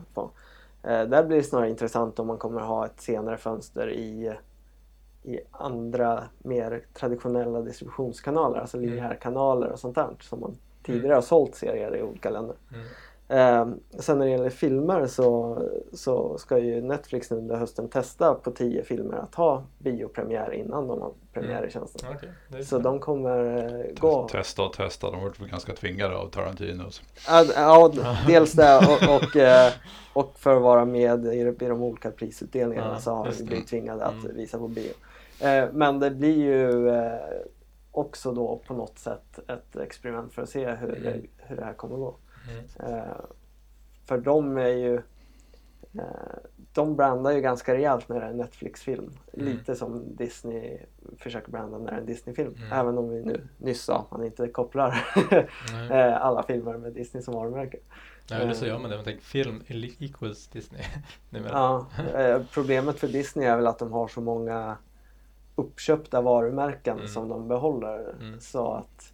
Eh, 0.83 1.09
där 1.09 1.25
blir 1.25 1.37
det 1.37 1.43
snarare 1.43 1.71
intressant 1.71 2.19
om 2.19 2.27
man 2.27 2.39
kommer 2.39 2.61
ha 2.61 2.87
ett 2.87 3.01
senare 3.01 3.37
fönster 3.37 3.91
i, 3.91 4.33
i 5.23 5.41
andra 5.51 6.23
mer 6.39 6.85
traditionella 6.95 7.61
distributionskanaler, 7.61 8.61
alltså 8.61 8.77
mm. 8.77 8.91
linjärkanaler 8.91 9.73
och 9.73 9.79
sånt 9.79 9.95
där 9.95 10.09
som 10.21 10.41
man 10.41 10.57
tidigare 10.83 11.07
mm. 11.07 11.15
har 11.15 11.23
sålt 11.23 11.55
serier 11.55 11.97
i 11.97 12.03
olika 12.03 12.31
länder. 12.31 12.57
Eh, 13.33 13.67
sen 13.99 14.19
när 14.19 14.27
det 14.27 14.31
gäller 14.31 14.51
filmer 14.51 15.07
så, 15.07 15.63
så 15.93 16.39
ska 16.39 16.59
ju 16.59 16.81
Netflix 16.81 17.31
nu 17.31 17.37
under 17.37 17.57
hösten 17.57 17.89
testa 17.89 18.35
på 18.35 18.51
tio 18.51 18.83
filmer 18.83 19.17
att 19.17 19.35
ha 19.35 19.65
biopremiär 19.79 20.53
innan 20.53 20.89
de 20.89 21.01
har 21.01 21.13
premiär 21.33 21.55
i 21.55 21.57
mm. 21.57 21.71
tjänsten. 21.71 22.09
Mm. 22.09 22.17
Okay, 22.17 22.65
så 22.65 22.79
de 22.79 22.99
kommer 22.99 23.57
eh, 23.57 24.01
gå... 24.01 24.29
Testa 24.29 24.63
och 24.63 24.73
testa, 24.73 25.11
de 25.11 25.17
har 25.17 25.29
varit 25.29 25.51
ganska 25.51 25.73
tvingade 25.73 26.17
av 26.17 26.29
Tarantino. 26.29 26.85
Ja, 27.57 27.93
dels 28.27 28.53
det 28.53 28.77
och, 28.77 29.17
och, 29.17 29.37
eh, 29.37 29.73
och, 30.13 30.39
för 30.39 30.57
att 30.57 30.63
vara 30.63 30.85
med 30.85 31.27
i, 31.27 31.39
i 31.39 31.55
de 31.59 31.83
olika 31.83 32.11
prisutdelningarna 32.11 32.93
ja, 32.95 33.01
så 33.01 33.11
har 33.11 33.33
de 33.39 33.45
blivit 33.45 33.69
tvingade 33.69 34.05
att 34.05 34.25
mm. 34.25 34.37
visa 34.37 34.59
på 34.59 34.69
bio. 34.69 34.93
Eh, 35.41 35.65
men 35.73 35.99
det 35.99 36.11
blir 36.11 36.37
ju 36.37 36.89
eh, 36.89 37.13
också 37.91 38.33
då 38.33 38.61
på 38.67 38.75
något 38.75 38.99
sätt 38.99 39.39
ett 39.49 39.77
experiment 39.77 40.33
för 40.33 40.43
att 40.43 40.49
se 40.49 40.71
hur, 40.71 41.07
mm. 41.07 41.27
hur 41.37 41.57
det 41.57 41.65
här 41.65 41.75
kommer 41.75 41.95
att 41.95 42.01
gå. 42.01 42.17
Mm. 42.51 42.95
Eh, 42.95 43.17
för 44.05 44.19
de 44.19 44.57
är 44.57 44.69
ju 44.69 44.95
eh, 45.99 46.39
de 46.73 46.97
brandar 46.97 47.31
ju 47.31 47.41
ganska 47.41 47.75
rejält 47.75 48.09
när 48.09 48.21
det 48.21 48.27
är 48.27 48.31
en 48.31 48.37
Netflix-film. 48.37 49.11
Mm. 49.33 49.47
Lite 49.47 49.77
som 49.77 50.17
Disney 50.17 50.79
försöker 51.19 51.51
branda 51.51 51.79
när 51.79 51.91
det 51.91 51.97
är 51.97 52.01
en 52.01 52.07
Disney-film. 52.07 52.55
Mm. 52.59 52.73
Även 52.73 52.99
om 52.99 53.11
vi 53.11 53.23
nu 53.23 53.49
nyss 53.59 53.83
sa 53.83 53.99
att 53.99 54.11
man 54.11 54.25
inte 54.25 54.49
kopplar 54.49 55.05
eh, 55.91 56.23
alla 56.23 56.43
filmer 56.43 56.79
med 56.79 56.93
Disney 56.93 57.23
som 57.23 57.35
varumärke. 57.35 57.79
Ja, 58.29 58.37
eller 58.37 58.55
så 58.55 58.67
gör 58.67 58.79
man 58.79 58.91
det. 58.91 58.97
Man 58.97 59.05
tänker 59.05 59.25
film 59.25 59.63
equals 59.99 60.49
Disney. 60.49 60.83
ja, 61.31 61.87
problemet 62.53 62.99
för 62.99 63.09
Disney 63.09 63.47
är 63.47 63.57
väl 63.57 63.67
att 63.67 63.79
de 63.79 63.93
har 63.93 64.09
så 64.09 64.21
många 64.21 64.77
uppköpta 65.55 66.21
varumärken 66.21 66.97
mm. 66.97 67.09
som 67.09 67.29
de 67.29 67.49
behåller. 67.49 68.15
Mm. 68.21 68.41
Så 68.41 68.73
att 68.73 69.13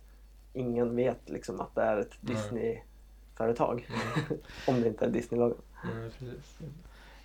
ingen 0.52 0.96
vet 0.96 1.30
liksom 1.30 1.60
att 1.60 1.74
det 1.74 1.82
är 1.82 1.96
ett 1.96 2.12
Disney 2.20 2.78
företag. 3.38 3.88
Mm. 3.88 4.40
Om 4.66 4.80
det 4.80 4.88
inte 4.88 5.04
är 5.04 5.10
Disney-logon. 5.10 5.58
Mm, 5.84 6.10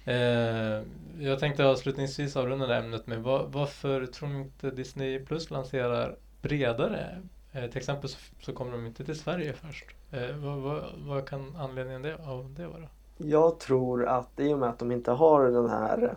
eh, 0.06 0.86
jag 1.28 1.40
tänkte 1.40 1.66
avslutningsvis 1.66 2.36
avrunda 2.36 2.68
det 2.68 2.76
ämnet 2.76 3.08
med 3.08 3.24
var, 3.24 3.48
varför 3.48 4.06
tror 4.06 4.30
ni 4.30 4.40
inte 4.40 4.72
Disney 4.72 5.20
Plus 5.20 5.52
lanserar 5.52 6.16
bredare? 6.42 7.22
Eh, 7.52 7.70
till 7.70 7.78
exempel 7.78 8.10
så, 8.10 8.18
så, 8.42 8.54
kommer 8.54 8.72
de 8.72 8.86
inte 8.86 9.06
till 9.06 9.20
Sverige 9.20 9.54
först. 9.54 9.86
Eh, 10.12 10.38
vad, 10.38 10.58
vad, 10.58 10.84
vad, 10.98 11.28
kan 11.28 11.56
anledningen 11.56 12.02
det, 12.02 12.16
av 12.26 12.54
det 12.58 12.68
vara? 12.68 12.88
Jag 13.18 13.60
tror 13.60 14.06
att 14.06 14.40
i 14.40 14.54
och 14.54 14.60
med 14.60 14.70
att 14.70 14.80
de 14.80 14.92
inte 14.92 15.12
har 15.12 15.46
den 15.46 15.70
här 15.70 16.16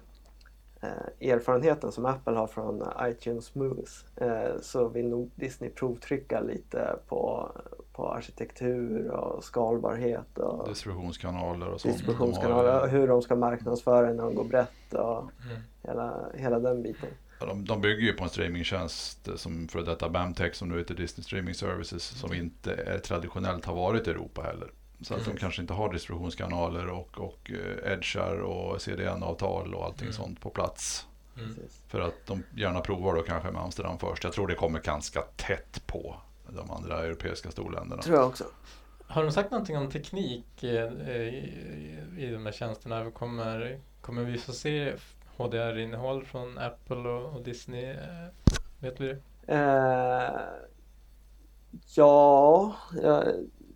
eh, 0.83 1.31
erfarenheten 1.31 1.93
som 1.93 2.07
Apple 2.07 2.37
har 2.37 2.47
från 2.47 2.85
iTunes 3.03 3.55
Movies 3.55 4.05
eh, 4.17 4.61
så 4.63 4.89
vill 4.89 5.09
nog 5.09 5.31
Disney 5.35 5.71
provtrycka 5.71 6.41
lite 6.41 6.97
på, 7.09 7.51
på 7.97 8.09
arkitektur 8.13 9.11
och 9.11 9.45
skalbarhet 9.45 10.39
och 10.39 10.69
Distributionskanaler 10.69 11.69
och 11.69 11.81
sånt. 11.81 11.95
distributionskanaler 11.95 12.81
och 12.83 12.89
hur 12.89 13.09
de 13.09 13.23
ska 13.23 13.37
marknadsföra 13.37 14.13
när 14.13 14.23
de 14.23 14.35
går 14.35 14.45
brett 14.45 14.95
och 14.95 15.19
Mm. 15.21 15.63
hela, 15.83 16.15
hela 16.35 16.59
den 16.59 16.83
biten. 16.83 17.09
ja, 17.41 17.47
de, 17.47 17.65
de 17.65 17.81
bygger 17.81 18.03
ju 18.03 18.13
på 18.13 18.25
en 18.25 18.31
streamingtjänst 18.31 19.29
som 19.37 19.69
för 19.69 19.83
detta 19.83 20.09
Bamtech 20.09 20.55
som 20.55 20.69
nu 20.69 20.79
heter 20.79 20.95
Disney 20.95 21.25
Streaming 21.25 21.55
Services 21.55 22.03
som 22.05 22.35
inte 22.35 22.73
är, 22.75 22.99
traditionellt 22.99 23.65
har 23.65 23.75
varit 23.75 24.07
i 24.07 24.11
Europa 24.11 24.43
heller. 24.43 24.71
Så 25.01 25.15
att 25.15 25.21
de 25.21 25.27
Mm. 25.31 25.37
kanske 25.41 25.61
inte 25.63 25.75
har 25.75 25.93
distributionskanaler 25.93 26.87
och, 26.89 27.19
och 27.21 27.51
eh, 27.51 27.93
edgar 27.93 28.41
och 28.41 28.83
CDN-avtal 28.83 29.75
och 29.75 29.85
allting 29.85 30.07
Mm. 30.07 30.13
sånt 30.13 30.41
på 30.41 30.51
plats. 30.51 31.07
Mm. 31.39 31.55
För 31.89 32.01
att 32.01 32.27
de 32.27 32.43
gärna 32.57 32.81
provar 32.81 33.15
då 33.15 33.23
kanske 33.23 33.51
med 33.51 33.63
Amsterdam 33.63 33.99
först. 33.99 34.25
Jag 34.25 34.33
tror 34.33 34.47
det 34.47 34.55
kommer 34.55 34.81
ganska 34.81 35.21
tätt 35.37 35.83
på 35.87 36.17
de 36.49 36.71
andra 36.71 37.05
europeiska 37.05 37.51
storländerna. 37.51 38.03
Tror 38.03 38.17
jag 38.17 38.27
också. 38.29 38.45
Har 39.09 39.23
de 39.25 39.33
sagt 39.33 39.51
någonting 39.51 39.77
om 39.79 39.91
teknik 39.91 40.63
eh, 40.63 40.93
i, 41.19 41.99
i 42.19 42.31
de 42.31 42.47
här 42.47 42.53
tjänsterna? 42.53 43.11
Kommer, 43.11 43.81
kommer 44.01 44.23
vi 44.25 44.39
få 44.39 44.53
se 44.53 44.95
HDR-innehåll 45.37 46.25
från 46.25 46.59
Apple 46.59 46.97
och, 46.97 47.35
och 47.37 47.43
Disney? 47.43 47.85
Eh, 47.91 47.97
Vet 48.81 49.01
vi 49.01 49.07
det? 49.07 49.19
Eh, 49.55 50.41
ja, 51.97 52.75
jag 53.03 53.25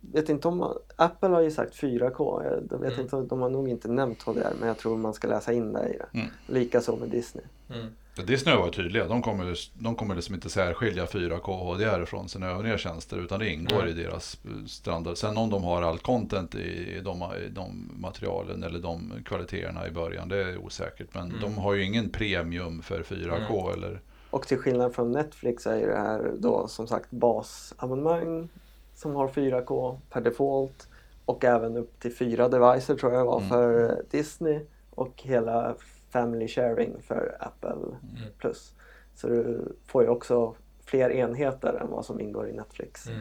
vet 0.01 0.29
inte 0.29 0.47
om... 0.47 0.77
Apple 0.95 1.29
har 1.29 1.41
ju 1.41 1.51
sagt 1.51 1.73
4K. 1.75 2.43
Jag 2.43 2.63
jag 2.71 2.77
vet 2.79 2.93
Mm. 2.93 3.01
inte, 3.01 3.15
de 3.21 3.41
har 3.41 3.49
nog 3.49 3.69
inte 3.69 3.87
nämnt 3.87 4.21
HDR 4.23 4.53
men 4.59 4.67
jag 4.67 4.77
tror 4.77 4.97
man 4.97 5.13
ska 5.13 5.27
läsa 5.27 5.53
in 5.53 5.73
det 5.73 5.89
i 5.89 5.97
det. 5.97 6.19
Mm. 6.19 6.31
Likaså 6.47 6.95
med 6.95 7.09
Disney. 7.09 7.43
Mm. 7.69 7.87
Disney 8.15 8.55
har 8.55 8.61
varit 8.61 8.75
tydliga. 8.75 9.07
De 9.07 9.21
kommer, 9.21 9.57
de 9.83 9.95
kommer 9.95 10.15
liksom 10.15 10.35
inte 10.35 10.49
särskilja 10.49 11.05
4K 11.05 11.73
HDR 11.73 12.05
från 12.05 12.29
sina 12.29 12.47
övriga 12.49 12.77
tjänster 12.77 13.17
utan 13.17 13.39
det 13.39 13.49
ingår 13.49 13.81
Nej. 13.81 13.91
i 13.91 13.93
deras 13.93 14.37
eh, 14.45 14.65
standard. 14.67 15.17
Sen 15.17 15.37
om 15.37 15.49
de 15.49 15.63
har 15.63 15.81
all 15.81 15.97
content 15.99 16.55
i 16.55 17.01
de, 17.03 17.23
i 17.45 17.49
de 17.49 17.91
materialen 17.99 18.63
eller 18.63 18.79
de 18.79 19.13
kvaliteterna 19.25 19.87
i 19.87 19.91
början, 19.91 20.29
det 20.29 20.37
är 20.37 20.57
osäkert. 20.57 21.07
Men 21.13 21.23
Mm. 21.29 21.41
de 21.41 21.57
har 21.57 21.73
ju 21.73 21.83
ingen 21.83 22.09
premium 22.09 22.81
för 22.81 23.03
4K 23.03 23.73
eller 23.73 24.01
Och 24.29 24.47
till 24.47 24.57
skillnad 24.57 24.95
från 24.95 25.11
Netflix 25.11 25.67
är 25.67 25.77
ju 25.77 25.85
det 25.85 25.97
här 25.97 26.31
då 26.39 26.67
som 26.67 26.87
sagt 26.87 27.11
basabonnemang 27.11 28.49
som 28.95 29.15
har 29.15 29.27
4K 29.27 29.97
per 30.09 30.21
default 30.21 30.87
och 31.25 31.45
även 31.45 31.77
upp 31.77 31.99
till 31.99 32.15
fyra 32.15 32.49
devices 32.49 32.99
tror 32.99 33.13
jag 33.13 33.25
var 33.25 33.37
Mm. 33.37 33.49
för 33.49 33.89
eh, 33.89 33.95
Disney 34.11 34.59
och 34.89 35.21
hela 35.23 35.75
Family 36.11 36.47
Sharing 36.47 37.01
för 37.01 37.37
Apple 37.39 37.69
Mm. 37.73 37.97
Plus. 38.37 38.73
Så 39.15 39.27
du 39.27 39.61
får 39.87 40.03
ju 40.03 40.09
också 40.09 40.55
fler 40.85 41.09
enheter 41.09 41.73
än 41.81 41.89
vad 41.89 42.05
som 42.05 42.19
ingår 42.19 42.49
i 42.49 42.53
Netflix. 42.53 43.07
Mm. 43.07 43.19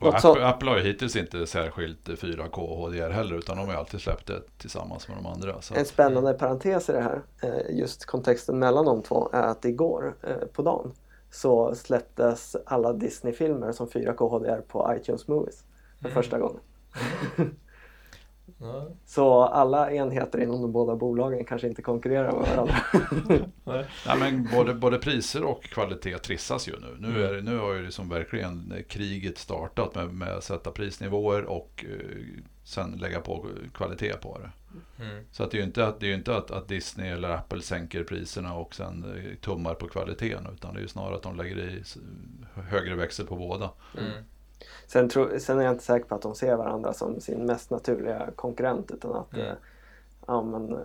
Och 0.00 0.08
Apple, 0.08 0.20
så- 0.20 0.38
Apple 0.40 0.70
har 0.70 0.76
ju 0.78 0.82
hittills 0.82 1.16
inte 1.16 1.46
särskilt 1.46 2.08
4K 2.08 2.76
HDR 2.76 3.10
heller 3.10 3.36
utan 3.36 3.56
de 3.56 3.66
har 3.66 3.72
ju 3.72 3.78
alltid 3.78 4.00
släppt 4.00 4.26
det 4.26 4.42
tillsammans 4.58 5.08
med 5.08 5.16
de 5.16 5.26
andra. 5.26 5.60
Så 5.62 5.74
En 5.74 5.80
att, 5.80 5.86
spännande 5.86 6.34
parentes 6.34 6.88
i 6.88 6.92
det 6.92 7.00
här, 7.00 7.22
eh, 7.42 7.76
just 7.78 8.04
kontexten 8.04 8.58
mellan 8.58 8.84
de 8.84 9.02
två, 9.02 9.30
är 9.32 9.42
att 9.42 9.64
igår 9.64 10.14
eh, 10.22 10.36
på 10.52 10.62
dagen 10.62 10.92
så 11.30 11.74
släpptes 11.74 12.56
alla 12.66 12.92
Disney-filmer 12.92 13.72
som 13.72 13.88
4K 13.88 14.28
HDR 14.28 14.60
på 14.68 14.94
iTunes 14.96 15.28
Movies 15.28 15.64
för 16.00 16.08
Mm. 16.08 16.14
första 16.14 16.38
gången. 16.38 16.60
Så 19.04 19.42
alla 19.42 19.92
enheter 19.92 20.40
inom 20.42 20.62
de 20.62 20.72
båda 20.72 20.96
bolagen 20.96 21.44
kanske 21.44 21.68
inte 21.68 21.82
konkurrerar 21.82 22.32
med 22.32 22.40
varandra. 22.56 22.74
nej. 23.64 23.86
Nej, 24.06 24.18
men 24.18 24.48
både, 24.54 24.74
både 24.74 24.98
priser 24.98 25.44
och 25.44 25.62
kvalitet 25.62 26.18
trissas 26.18 26.68
ju 26.68 26.72
nu. 26.80 26.96
Nu, 26.98 27.08
Mm. 27.08 27.22
är, 27.22 27.32
det- 27.34 27.42
nu 27.42 27.58
har 27.58 27.72
ju 27.74 27.82
liksom 27.82 28.08
verkligen 28.08 28.74
kriget 28.88 29.38
startat 29.38 29.94
med, 29.94 30.14
med 30.14 30.28
att 30.28 30.44
sätta 30.44 30.70
prisnivåer 30.70 31.44
och 31.44 31.84
eh, 31.88 32.24
sen 32.64 32.90
lägga 32.90 33.20
på 33.20 33.46
kvalitet 33.74 34.12
på 34.12 34.38
det. 34.38 34.50
Mm. 35.04 35.24
Så 35.30 35.42
att 35.44 35.50
det 35.50 35.56
är 35.56 35.58
ju 35.58 35.64
inte, 35.64 35.86
att, 35.86 36.00
det 36.00 36.10
är 36.10 36.14
inte 36.14 36.36
att, 36.36 36.50
att 36.50 36.68
Disney 36.68 37.10
eller 37.10 37.28
Apple 37.30 37.62
sänker 37.62 38.04
priserna 38.04 38.54
och 38.54 38.74
sen 38.74 39.04
eh, 39.16 39.34
tummar 39.40 39.74
på 39.74 39.88
kvaliteten 39.88 40.46
utan 40.54 40.74
det 40.74 40.80
är 40.80 40.82
ju 40.82 40.88
snarare 40.88 41.14
att 41.16 41.22
de 41.22 41.36
lägger 41.36 41.58
i 41.58 41.82
högre 42.54 42.94
växel 42.94 43.26
på 43.26 43.36
båda. 43.36 43.70
Mm. 43.98 44.10
Sen, 44.86 45.08
tro, 45.08 45.40
sen 45.40 45.58
är 45.58 45.62
jag 45.64 45.72
inte 45.72 45.84
säker 45.84 46.06
på 46.06 46.14
att 46.14 46.22
de 46.22 46.34
ser 46.34 46.56
varandra 46.56 46.92
som 46.92 47.20
sin 47.20 47.46
mest 47.46 47.70
naturliga 47.70 48.30
konkurrent 48.36 48.90
utan 48.90 49.12
att 49.16 49.32
Mm. 49.34 49.46
eh, 49.46 49.54
ja, 50.26 50.42
men, 50.42 50.72
eh, 50.72 50.80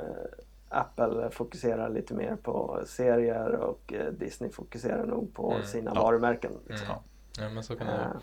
Apple 0.69 1.29
fokuserar 1.31 1.89
lite 1.89 2.13
mer 2.13 2.35
på 2.43 2.79
serier 2.85 3.51
och 3.55 3.93
eh, 3.93 4.07
Disney 4.11 4.49
fokuserar 4.51 5.05
nog 5.05 5.33
på 5.33 5.51
Mm. 5.53 5.65
sina 5.65 5.91
Ja. 5.95 6.01
varumärken. 6.03 6.51
Liksom. 6.67 6.87
Mm. 6.87 6.99
Ja, 7.39 7.49
men 7.49 7.63
så 7.63 7.75
kan 7.75 7.87
det 7.87 7.93
vara. 7.93 8.21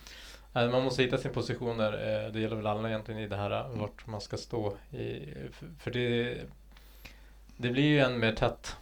Nej, 0.53 0.69
Man 0.69 0.83
måste 0.85 1.03
hitta 1.03 1.19
sin 1.19 1.33
position 1.33 1.77
där. 1.77 1.93
Det 2.33 2.41
gäller 2.41 2.57
väl 2.57 2.67
alla 2.67 2.89
egentligen 2.89 3.21
i 3.21 3.27
det 3.29 3.37
här 3.37 3.65
Mm. 3.67 3.79
vart 3.79 4.07
man 4.07 4.21
ska 4.21 4.37
stå. 4.37 4.73
I, 4.91 5.35
för- 5.79 5.91
det, 5.91 6.39
det 7.57 7.71
blir 7.71 7.85
ju 7.85 7.99
än 7.99 8.19
mer 8.21 8.33
tätt. 8.33 8.77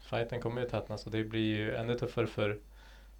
Fighten 0.00 0.40
kommer 0.40 0.60
ju 0.60 0.68
tätna 0.68 0.98
så 0.98 1.10
det 1.10 1.24
blir 1.24 1.56
ju 1.56 1.74
ännu 1.76 1.98
tuffare 1.98 2.26
för, 2.26 2.58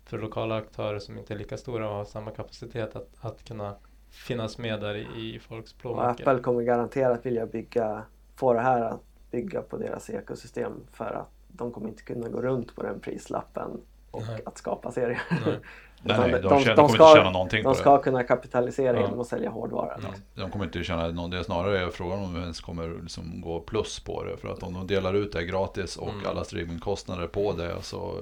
för 0.06 0.18
lokala 0.18 0.56
aktörer 0.56 0.98
som 0.98 1.18
inte 1.18 1.34
är 1.34 1.38
lika 1.38 1.56
stora 1.56 1.88
och 1.90 1.94
har 1.96 2.04
samma 2.04 2.30
kapacitet 2.30 2.96
att, 2.96 3.08
att 3.20 3.44
kunna 3.44 3.74
finnas 4.10 4.58
med 4.58 4.80
där 4.80 4.94
i, 4.94 5.34
i 5.34 5.38
folks 5.38 5.72
och 5.72 5.78
plånböcker. 5.78 6.28
Apple 6.28 6.42
kommer 6.42 6.62
garanterat 6.62 7.26
vilja 7.26 7.46
bygga, 7.46 8.02
få 8.36 8.52
det 8.52 8.60
här 8.60 8.82
att 8.82 9.00
bygga 9.30 9.62
på 9.62 9.76
deras 9.76 10.10
ekosystem 10.10 10.72
för 10.92 11.04
att 11.04 11.30
de 11.48 11.72
kommer 11.72 11.88
inte 11.88 12.02
kunna 12.02 12.28
gå 12.28 12.40
runt 12.42 12.76
på 12.76 12.82
den 12.82 13.00
prislappen 13.00 13.80
och 14.10 14.22
Nej. 14.28 14.42
att 14.46 14.58
skapa 14.58 14.92
serier. 14.92 15.22
Nej. 15.46 15.58
Nej, 16.02 16.18
nej, 16.18 16.30
de, 16.30 16.38
de- 16.38 16.48
de 16.48 16.48
kommer 16.48 16.88
ska- 16.88 17.04
inte 17.08 17.18
tjäna 17.18 17.30
någonting 17.30 17.62
på 17.62 17.68
De 17.68 17.74
ska 17.74 17.98
kunna 18.02 18.22
kapitalisera 18.22 18.96
Ja. 18.96 19.02
genom 19.02 19.20
att 19.20 19.26
sälja 19.26 19.50
hårdvara. 19.50 19.94
Mm. 19.94 20.10
De 20.34 20.50
kommer 20.50 20.64
inte 20.64 20.84
tjäna 20.84 21.08
någon, 21.08 21.30
det 21.30 21.38
är 21.38 21.42
snarare 21.42 21.90
frågan 21.90 22.18
om 22.24 22.34
de 22.34 22.40
ens 22.40 22.60
kommer 22.60 22.88
liksom 23.02 23.40
gå 23.40 23.60
plus 23.60 24.00
på 24.00 24.24
det. 24.24 24.36
För 24.36 24.48
att 24.48 24.62
om 24.62 24.74
de 24.74 24.86
delar 24.86 25.14
ut 25.14 25.32
det 25.32 25.44
gratis 25.44 25.96
och 25.96 26.08
Mm. 26.10 26.26
alla 26.26 26.44
streamingkostnader 26.44 27.26
på 27.26 27.52
det 27.52 27.82
så 27.82 28.14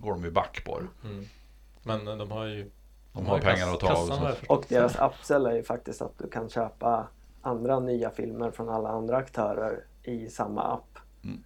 går 0.00 0.12
de 0.12 0.24
ju 0.24 0.30
back 0.30 0.64
på 0.64 0.80
det. 0.80 1.08
Mm. 1.08 1.24
Men 1.82 2.08
eh, 2.08 2.16
de 2.16 2.30
har 2.30 2.44
ju 2.44 2.70
De 3.12 3.26
har 3.26 3.38
pengar 3.38 3.74
att 3.74 3.80
ta 3.80 3.92
av. 3.92 4.34
Och 4.48 4.64
deras 4.68 4.96
upsell 4.96 5.46
är 5.46 5.54
ju 5.56 5.62
faktiskt 5.62 6.02
att 6.02 6.18
du 6.18 6.28
kan 6.28 6.48
köpa 6.48 7.06
andra 7.42 7.80
nya 7.80 8.10
filmer 8.10 8.50
från 8.50 8.68
alla 8.68 8.88
andra 8.88 9.16
aktörer 9.16 9.84
i 10.02 10.28
samma 10.28 10.62
app. 10.62 10.98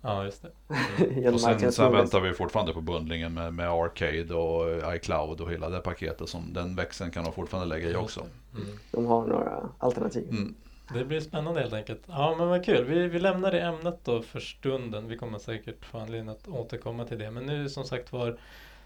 Ja, 0.02 0.24
just 0.24 0.42
det. 0.42 1.28
Och 1.30 1.40
sen, 1.40 1.72
sen 1.72 1.92
väntar 1.92 2.20
vi 2.20 2.32
fortfarande 2.32 2.72
på 2.72 2.80
bundlingen 2.80 3.34
med, 3.34 3.54
med 3.54 3.68
Arcade 3.68 4.34
och 4.34 4.70
eh, 4.70 4.96
iCloud 4.96 5.40
och 5.40 5.50
hela 5.50 5.68
det 5.68 5.80
paketet. 5.80 6.28
Som 6.28 6.52
den 6.52 6.76
växeln 6.76 7.10
kan 7.10 7.24
de 7.24 7.32
fortfarande 7.32 7.74
lägga 7.74 7.88
i 7.88 7.96
också. 7.96 8.20
Mm. 8.54 8.78
De 8.90 9.06
har 9.06 9.26
några 9.26 9.68
alternativ. 9.78 10.28
Mm. 10.30 10.54
Det 10.92 11.04
blir 11.04 11.20
spännande 11.20 11.60
helt 11.60 11.72
enkelt. 11.72 12.02
Ja 12.06 12.34
men 12.38 12.48
vad 12.48 12.64
kul. 12.64 12.84
Vi, 12.84 13.08
vi 13.08 13.18
lämnar 13.18 13.52
det 13.52 13.60
ämnet 13.60 13.98
då 14.04 14.22
för 14.22 14.40
stunden. 14.40 15.08
Vi 15.08 15.16
kommer 15.16 15.38
säkert 15.38 15.84
få 15.84 15.98
anledning 15.98 16.28
att 16.28 16.48
återkomma 16.48 17.04
till 17.04 17.18
det. 17.18 17.30
Men 17.30 17.46
nu 17.46 17.68
som 17.68 17.84
sagt 17.84 18.12
var 18.12 18.38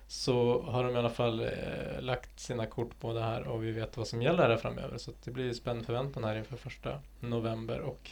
så 0.08 0.62
har 0.62 0.84
de 0.84 0.94
i 0.94 0.98
alla 0.98 1.10
fall 1.10 1.40
eh, 1.40 2.00
lagt 2.00 2.40
sina 2.40 2.66
kort 2.66 3.00
på 3.00 3.12
det 3.12 3.20
här 3.20 3.48
och 3.48 3.64
vi 3.64 3.72
vet 3.72 3.96
vad 3.96 4.06
som 4.06 4.22
gäller 4.22 4.48
här 4.48 4.56
framöver. 4.56 4.98
Så 4.98 5.10
att 5.10 5.22
det 5.24 5.30
blir 5.30 5.52
spänd 5.52 5.86
förväntan 5.86 6.24
här 6.24 6.36
inför 6.36 6.56
första 6.56 7.00
november 7.20 7.80
och 7.80 8.10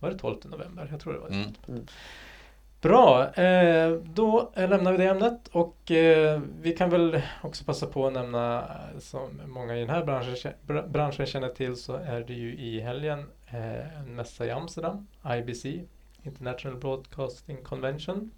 var 0.00 0.10
det 0.10 0.18
12 0.18 0.36
november? 0.44 0.88
Jag 0.90 1.00
tror 1.00 1.12
det 1.12 1.18
var 1.18 1.28
det. 1.28 1.52
Mm. 1.68 1.86
Bra, 2.80 3.34
eh, 3.34 3.92
då 3.92 4.52
lämnar 4.54 4.92
vi 4.92 4.98
det 4.98 5.08
ämnet 5.08 5.48
och 5.48 5.90
eh, 5.90 6.40
vi 6.60 6.72
kan 6.72 6.90
väl 6.90 7.22
också 7.42 7.64
passa 7.64 7.86
på 7.86 8.06
att 8.06 8.12
nämna 8.12 8.58
eh, 8.58 8.98
som 8.98 9.42
många 9.46 9.76
i 9.76 9.80
den 9.80 9.88
här 9.88 10.04
branschen, 10.04 10.52
branschen 10.88 11.26
känner 11.26 11.48
till 11.48 11.76
så 11.76 11.94
är 11.94 12.20
det 12.20 12.32
ju 12.32 12.54
i 12.56 12.80
helgen 12.80 13.30
en 13.46 14.16
mässa 14.16 14.46
i 14.46 14.50
Amsterdam, 14.50 15.06
IBC, 15.26 15.64
International 16.22 16.78
Broadcasting 16.78 17.62
Convention. 17.62 18.30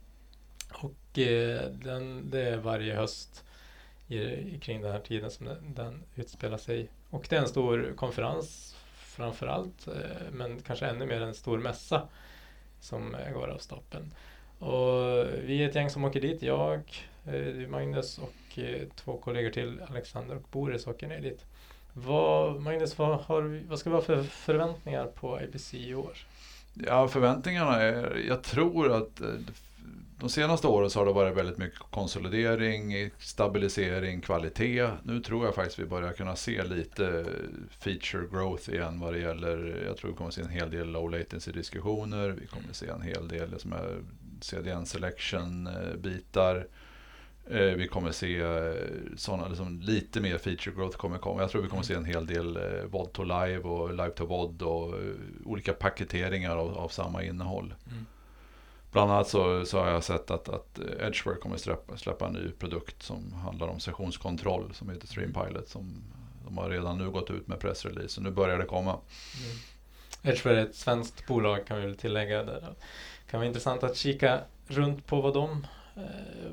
Och 0.72 1.18
den, 1.70 2.30
det 2.30 2.40
är 2.40 2.56
varje 2.56 2.94
höst 2.94 3.44
i, 4.08 4.58
kring 4.58 4.82
den 4.82 4.92
här 4.92 5.00
tiden 5.00 5.30
som 5.30 5.46
den, 5.46 5.74
den 5.74 6.02
utspelar 6.14 6.58
sig. 6.58 6.88
Och 7.10 7.26
det 7.30 7.36
är 7.36 7.40
en 7.40 7.48
stor 7.48 7.92
konferens 7.96 8.76
framför 8.94 9.46
allt, 9.46 9.88
men 10.32 10.62
kanske 10.62 10.86
ännu 10.86 11.06
mer 11.06 11.20
en 11.20 11.34
stor 11.34 11.58
mässa 11.58 12.08
som 12.80 13.16
går 13.34 13.48
av 13.48 13.58
stapeln. 13.58 14.14
Och 14.60 15.26
vi 15.44 15.62
är 15.62 15.68
ett 15.68 15.74
gäng 15.74 15.90
som 15.90 16.04
åker 16.04 16.20
dit. 16.20 16.42
Jag, 16.42 16.80
eh, 17.26 17.68
Magnus 17.68 18.18
och 18.18 18.58
eh, 18.58 18.88
två 18.96 19.16
kollegor 19.16 19.50
till, 19.50 19.80
Alexander 19.88 20.36
och 20.36 20.42
Boris, 20.52 20.86
åker 20.86 21.06
ner 21.06 21.20
dit. 21.20 21.44
Vad, 21.92 22.60
Magnus, 22.60 22.98
vad, 22.98 23.18
har 23.20 23.62
vad 23.68 23.78
ska 23.78 23.90
vi 23.90 23.96
ha 23.96 24.02
för 24.02 24.22
förväntningar 24.22 25.06
på 25.06 25.40
IPC 25.40 25.74
i 25.74 25.94
år? 25.94 26.12
Ja, 26.74 27.08
förväntningarna 27.08 27.76
är, 27.76 28.24
jag 28.28 28.42
tror 28.42 28.92
att 28.92 29.20
eh, 29.20 29.28
de 30.20 30.28
senaste 30.28 30.66
åren 30.66 30.90
så 30.90 30.98
har 30.98 31.06
det 31.06 31.12
varit 31.12 31.36
väldigt 31.36 31.58
mycket 31.58 31.78
konsolidering, 31.78 33.10
stabilisering, 33.18 34.20
kvalitet. 34.20 34.88
Nu 35.02 35.20
tror 35.20 35.44
jag 35.44 35.54
faktiskt 35.54 35.78
vi 35.78 35.84
börjar 35.84 36.12
kunna 36.12 36.36
se 36.36 36.64
lite 36.64 37.24
feature 37.70 38.26
growth 38.30 38.70
igen 38.70 39.00
vad 39.00 39.12
det 39.12 39.18
gäller, 39.18 39.84
jag 39.86 39.96
tror 39.96 40.10
vi 40.10 40.16
kommer 40.16 40.30
se 40.30 40.42
en 40.42 40.48
hel 40.48 40.70
del 40.70 40.92
low 40.92 41.10
latency 41.10 41.52
diskussioner, 41.52 42.28
vi 42.28 42.46
kommer 42.46 42.72
se 42.72 42.88
en 42.88 43.02
hel 43.02 43.28
del 43.28 43.60
som 43.60 43.72
är 43.72 44.00
CDN 44.40 44.86
Selection 44.86 45.66
eh, 45.66 45.96
bitar. 45.96 46.66
Vi 47.76 47.88
kommer 47.88 48.12
se 48.12 48.40
eh, 48.40 48.74
sådana, 49.16 49.48
liksom, 49.48 49.80
lite 49.80 50.20
mer 50.20 50.38
feature 50.38 50.76
growth 50.76 50.96
kommer 50.96 51.18
komma. 51.18 51.40
Jag 51.40 51.50
tror 51.50 51.62
vi 51.62 51.68
kommer 51.68 51.82
se 51.82 51.94
en 51.94 52.04
hel 52.04 52.26
del 52.26 52.56
eh, 52.56 52.84
VOD 52.84 53.12
to 53.12 53.22
live 53.22 53.58
och 53.58 53.90
live 53.90 54.10
to 54.10 54.26
VOD 54.26 54.62
och 54.62 54.94
olika 55.44 55.72
paketeringar 55.72 56.56
av, 56.56 56.78
av 56.78 56.88
samma 56.88 57.22
innehåll. 57.22 57.74
Mm. 57.86 58.06
Bland 58.92 59.10
annat 59.10 59.28
så, 59.28 59.64
så 59.64 59.78
har 59.78 59.90
jag 59.90 60.04
sett 60.04 60.30
att, 60.30 60.48
att 60.48 60.78
Edgeware 60.78 61.36
kommer 61.40 61.56
släppa, 61.56 61.96
släppa 61.96 62.26
en 62.26 62.32
ny 62.32 62.50
produkt 62.50 63.02
som 63.02 63.32
handlar 63.32 63.68
om 63.68 63.80
sessionskontroll 63.80 64.74
som 64.74 64.90
heter 64.90 65.06
Stream 65.06 65.32
Pilot. 65.32 65.68
Som 65.68 66.02
de 66.44 66.58
har 66.58 66.70
redan 66.70 66.98
nu 66.98 67.10
gått 67.10 67.30
ut 67.30 67.46
med 67.46 67.60
pressrelease 67.60 68.08
så 68.08 68.20
nu 68.20 68.30
börjar 68.30 68.58
det 68.58 68.64
komma. 68.64 68.90
Mm. 68.90 69.56
Edgeware 70.22 70.60
är 70.60 70.64
ett 70.64 70.74
svenskt 70.74 71.26
bolag 71.26 71.66
kan 71.66 71.80
vi 71.80 71.86
väl 71.86 71.96
tillägga. 71.96 72.42
Det 72.42 72.74
kan 73.30 73.40
vara 73.40 73.46
intressant 73.48 73.82
att 73.82 73.96
kika 73.96 74.40
runt 74.66 75.06
på 75.06 75.20
vad 75.20 75.34
de 75.34 75.66
eh, 75.96 76.02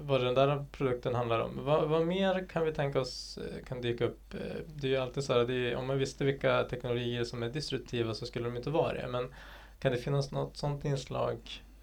vad 0.01 0.21
den 0.21 0.35
där 0.35 0.65
produkten 0.71 1.15
handlar 1.15 1.39
om. 1.39 1.59
Vad, 1.65 1.89
vad 1.89 2.05
mer 2.05 2.47
kan 2.49 2.65
vi 2.65 2.71
tänka 2.71 3.01
oss 3.01 3.37
eh, 3.37 3.65
kan 3.65 3.81
dyka 3.81 4.05
upp? 4.05 4.33
Eh, 4.33 4.39
det 4.75 4.87
är 4.87 4.91
ju 4.91 4.97
alltid 4.97 5.23
så 5.23 5.33
här, 5.33 5.45
det 5.45 5.71
är, 5.71 5.75
om 5.75 5.87
man 5.87 5.97
visste 5.97 6.25
vilka 6.25 6.63
teknologier 6.63 7.23
som 7.23 7.43
är 7.43 7.49
disruptiva 7.49 8.13
så 8.13 8.25
skulle 8.25 8.45
de 8.45 8.57
inte 8.57 8.69
vara 8.69 8.93
det. 8.93 9.07
Men 9.07 9.33
kan 9.79 9.91
det 9.91 9.97
finnas 9.97 10.31
något 10.31 10.57
sådant 10.57 10.85
inslag? 10.85 11.37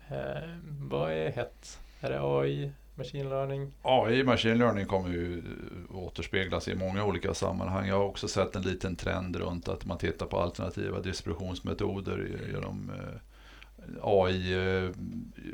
Eh, 0.08 0.48
vad 0.80 1.12
är 1.12 1.30
hett? 1.30 1.80
Är 2.00 2.10
det 2.10 2.20
AI, 2.22 2.72
machine 2.94 3.28
learning? 3.28 3.72
AI, 3.82 4.24
machine 4.24 4.58
learning 4.58 4.86
kommer 4.86 5.08
ju 5.08 5.42
återspeglas 5.90 6.68
i 6.68 6.74
många 6.74 7.04
olika 7.04 7.34
sammanhang. 7.34 7.88
Jag 7.88 7.96
har 7.96 8.04
också 8.04 8.28
sett 8.28 8.56
en 8.56 8.62
liten 8.62 8.96
trend 8.96 9.36
runt 9.36 9.68
att 9.68 9.84
man 9.84 9.98
tittar 9.98 10.26
på 10.26 10.38
alternativa 10.38 11.00
distributionsmetoder 11.00 12.40
genom 12.52 12.90
eh, 12.90 13.20
AI, 14.02 14.52
eh, 14.54 14.90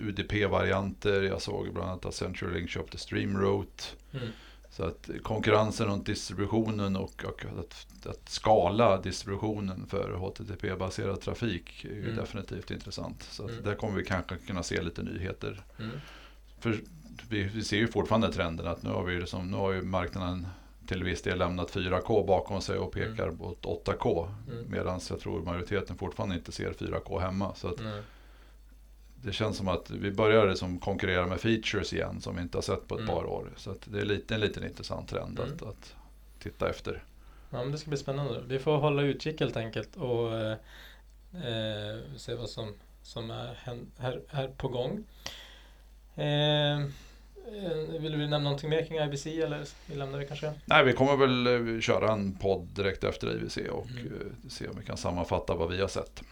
UDP-varianter. 0.00 1.22
Jag 1.22 1.42
såg 1.42 1.72
bland 1.72 1.88
annat 1.90 2.04
att 2.06 2.14
CenturyLink 2.14 2.70
köpte 2.70 2.98
StreamRoute. 2.98 3.84
Mm. 4.12 4.28
Så 4.70 4.84
att 4.84 5.10
konkurrensen 5.22 5.86
runt 5.86 6.06
distributionen 6.06 6.96
och, 6.96 7.24
och 7.24 7.44
att, 7.58 7.86
att 8.06 8.28
skala 8.28 9.00
distributionen 9.00 9.86
för 9.86 10.12
HTTP-baserad 10.12 11.20
trafik 11.20 11.84
är 11.84 11.88
ju 11.94 12.04
Mm. 12.04 12.16
definitivt 12.16 12.70
intressant. 12.70 13.22
Så 13.22 13.44
att 13.44 13.50
Mm. 13.50 13.64
där 13.64 13.74
kommer 13.74 13.96
vi 13.96 14.04
kanske 14.04 14.36
kunna 14.36 14.62
se 14.62 14.82
lite 14.82 15.02
nyheter. 15.02 15.62
Mm. 15.78 15.90
För 16.60 16.80
vi, 17.28 17.42
vi 17.42 17.64
ser 17.64 17.76
ju 17.76 17.88
fortfarande 17.88 18.32
trenden 18.32 18.66
att 18.66 18.82
nu 18.82 18.90
har, 18.90 19.04
vi 19.04 19.20
liksom, 19.20 19.50
nu 19.50 19.56
har 19.56 19.72
ju 19.72 19.82
marknaden 19.82 20.46
till 20.86 21.04
viss 21.04 21.22
del 21.22 21.38
lämnat 21.38 21.70
4K 21.70 22.26
bakom 22.26 22.60
sig 22.60 22.78
och 22.78 22.92
pekar 22.92 23.30
mot 23.30 23.62
8K. 23.66 24.28
Mm. 24.52 24.64
Medan 24.70 25.00
jag 25.10 25.20
tror 25.20 25.42
majoriteten 25.42 25.96
fortfarande 25.98 26.34
inte 26.34 26.52
ser 26.52 26.72
4K 26.72 27.18
hemma. 27.20 27.54
Så 27.54 27.68
att 27.68 27.80
Nej. 27.80 28.02
Det 29.22 29.32
känns 29.32 29.56
som 29.56 29.68
att 29.68 29.90
vi 29.90 30.10
börjar 30.10 30.48
liksom 30.48 30.78
konkurrera 30.78 31.26
med 31.26 31.40
features 31.40 31.92
igen 31.92 32.20
som 32.20 32.36
vi 32.36 32.42
inte 32.42 32.56
har 32.56 32.62
sett 32.62 32.88
på 32.88 32.94
ett 32.94 33.00
Mm. 33.00 33.14
par 33.14 33.24
år. 33.24 33.50
Så 33.56 33.70
att 33.70 33.80
det 33.84 34.00
är 34.00 34.04
lite, 34.04 34.34
en 34.34 34.40
liten 34.40 34.64
intressant 34.64 35.08
trend 35.08 35.40
att, 35.40 35.46
Mm. 35.62 35.68
att 35.68 35.94
titta 36.42 36.70
efter. 36.70 37.04
Ja, 37.50 37.58
men 37.62 37.72
det 37.72 37.78
ska 37.78 37.88
bli 37.88 37.98
spännande. 37.98 38.42
Vi 38.46 38.58
får 38.58 38.76
hålla 38.76 39.02
utkik 39.02 39.40
helt 39.40 39.56
enkelt 39.56 39.96
och 39.96 40.34
eh, 40.38 41.98
se 42.16 42.34
vad 42.34 42.48
som, 42.50 42.74
som 43.02 43.30
är 43.30 43.54
här, 43.98 44.20
här 44.28 44.48
på 44.48 44.68
gång. 44.68 45.04
Eh, 46.14 46.80
eh, 46.80 46.86
vill 48.00 48.12
du 48.12 48.18
nämna 48.18 48.38
någonting 48.38 48.70
mer 48.70 48.84
kring 48.84 48.98
IBC 48.98 49.26
eller 49.26 49.64
vi 49.86 49.94
lämnar 49.94 50.18
det 50.18 50.24
kanske? 50.24 50.52
Nej, 50.64 50.84
vi 50.84 50.92
kommer 50.92 51.16
väl 51.16 51.46
eh, 51.76 51.80
köra 51.80 52.12
en 52.12 52.32
podd 52.34 52.66
direkt 52.74 53.04
efter 53.04 53.26
IWC 53.36 53.56
och 53.70 53.86
Mm. 53.90 54.06
eh, 54.06 54.48
se 54.48 54.68
om 54.68 54.76
vi 54.80 54.86
kan 54.86 54.96
sammanfatta 54.96 55.54
vad 55.54 55.70
vi 55.70 55.80
har 55.80 55.88
sett. 55.88 56.22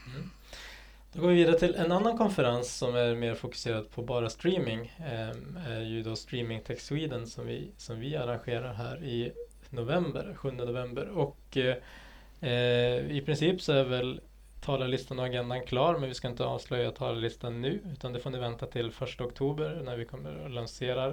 Då 1.19 1.23
går 1.23 1.31
vi 1.31 1.35
vidare 1.35 1.59
till 1.59 1.75
en 1.75 1.93
annan 1.93 2.19
konferens 2.19 2.77
som 2.77 2.97
är 2.97 3.15
mer 3.15 3.35
fokuserad 3.35 3.91
på 3.91 4.03
bara 4.03 4.31
streaming. 4.31 4.93
Eh, 4.99 5.73
är 5.73 5.81
ju 5.81 6.03
då 6.03 6.17
Streaming 6.17 6.61
Tech 6.61 6.81
Sweden 6.81 7.27
som 7.27 7.47
vi, 7.47 7.73
som 7.77 8.01
vi 8.01 8.17
arrangerar 8.17 8.73
här 8.73 9.05
i 9.05 9.33
november, 9.71 10.35
7 10.37 10.51
november. 10.51 11.09
Och 11.09 11.57
eh, 11.57 13.11
i 13.11 13.23
princip 13.27 13.61
så 13.61 13.73
är 13.73 13.85
väl 13.85 14.21
talarlistan 14.61 15.19
och 15.19 15.25
agendan 15.25 15.63
klar 15.67 15.99
men 15.99 16.09
vi 16.09 16.15
ska 16.15 16.29
inte 16.29 16.45
avslöja 16.45 16.91
talarlistan 16.91 17.61
nu 17.61 17.81
utan 17.93 18.13
det 18.13 18.21
får 18.21 18.31
ni 18.31 18.39
vänta 18.39 18.67
till 18.67 18.93
1 19.03 19.21
oktober 19.21 19.81
när 19.85 19.97
vi 19.97 20.05
kommer 20.05 20.45
att 20.47 20.51
lansera 20.51 21.07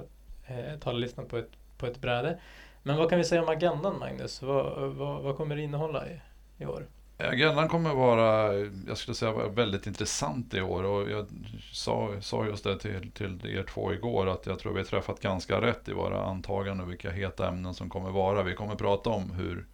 eh, 0.46 0.78
talarlistan 0.80 1.28
på 1.28 1.36
ett, 1.36 1.50
på 1.78 1.86
ett 1.86 2.00
bräde. 2.00 2.40
Men 2.82 2.96
vad 2.96 3.10
kan 3.10 3.18
vi 3.18 3.24
säga 3.24 3.42
om 3.42 3.48
agendan 3.48 3.98
Magnus? 3.98 4.42
Vad, 4.42 4.94
vad, 4.94 5.22
vad 5.22 5.36
kommer 5.36 5.56
det 5.56 5.62
innehålla 5.62 6.08
i, 6.08 6.20
i 6.58 6.66
år? 6.66 6.86
Agendan 7.18 7.68
kommer 7.68 7.94
vara, 7.94 8.54
jag 8.86 8.96
skulle 8.98 9.14
säga, 9.14 9.48
väldigt 9.48 9.86
intressant 9.86 10.54
i 10.54 10.60
år 10.60 10.82
och 10.84 11.10
jag 11.10 11.26
sa, 11.72 12.20
sa 12.20 12.46
just 12.46 12.64
det 12.64 12.78
till, 12.78 13.10
till 13.10 13.40
er 13.46 13.62
två 13.62 13.92
igår 13.92 14.26
att 14.26 14.46
jag 14.46 14.58
tror 14.58 14.72
vi 14.72 14.78
har 14.78 14.84
träffat 14.84 15.20
ganska 15.20 15.60
rätt 15.60 15.88
i 15.88 15.92
våra 15.92 16.24
antaganden 16.24 16.88
vilka 16.88 17.10
heta 17.10 17.48
ämnen 17.48 17.74
som 17.74 17.90
kommer 17.90 18.10
vara. 18.10 18.42
Vi 18.42 18.54
kommer 18.54 18.74
prata 18.74 19.10
om 19.10 19.30
hur 19.30 19.66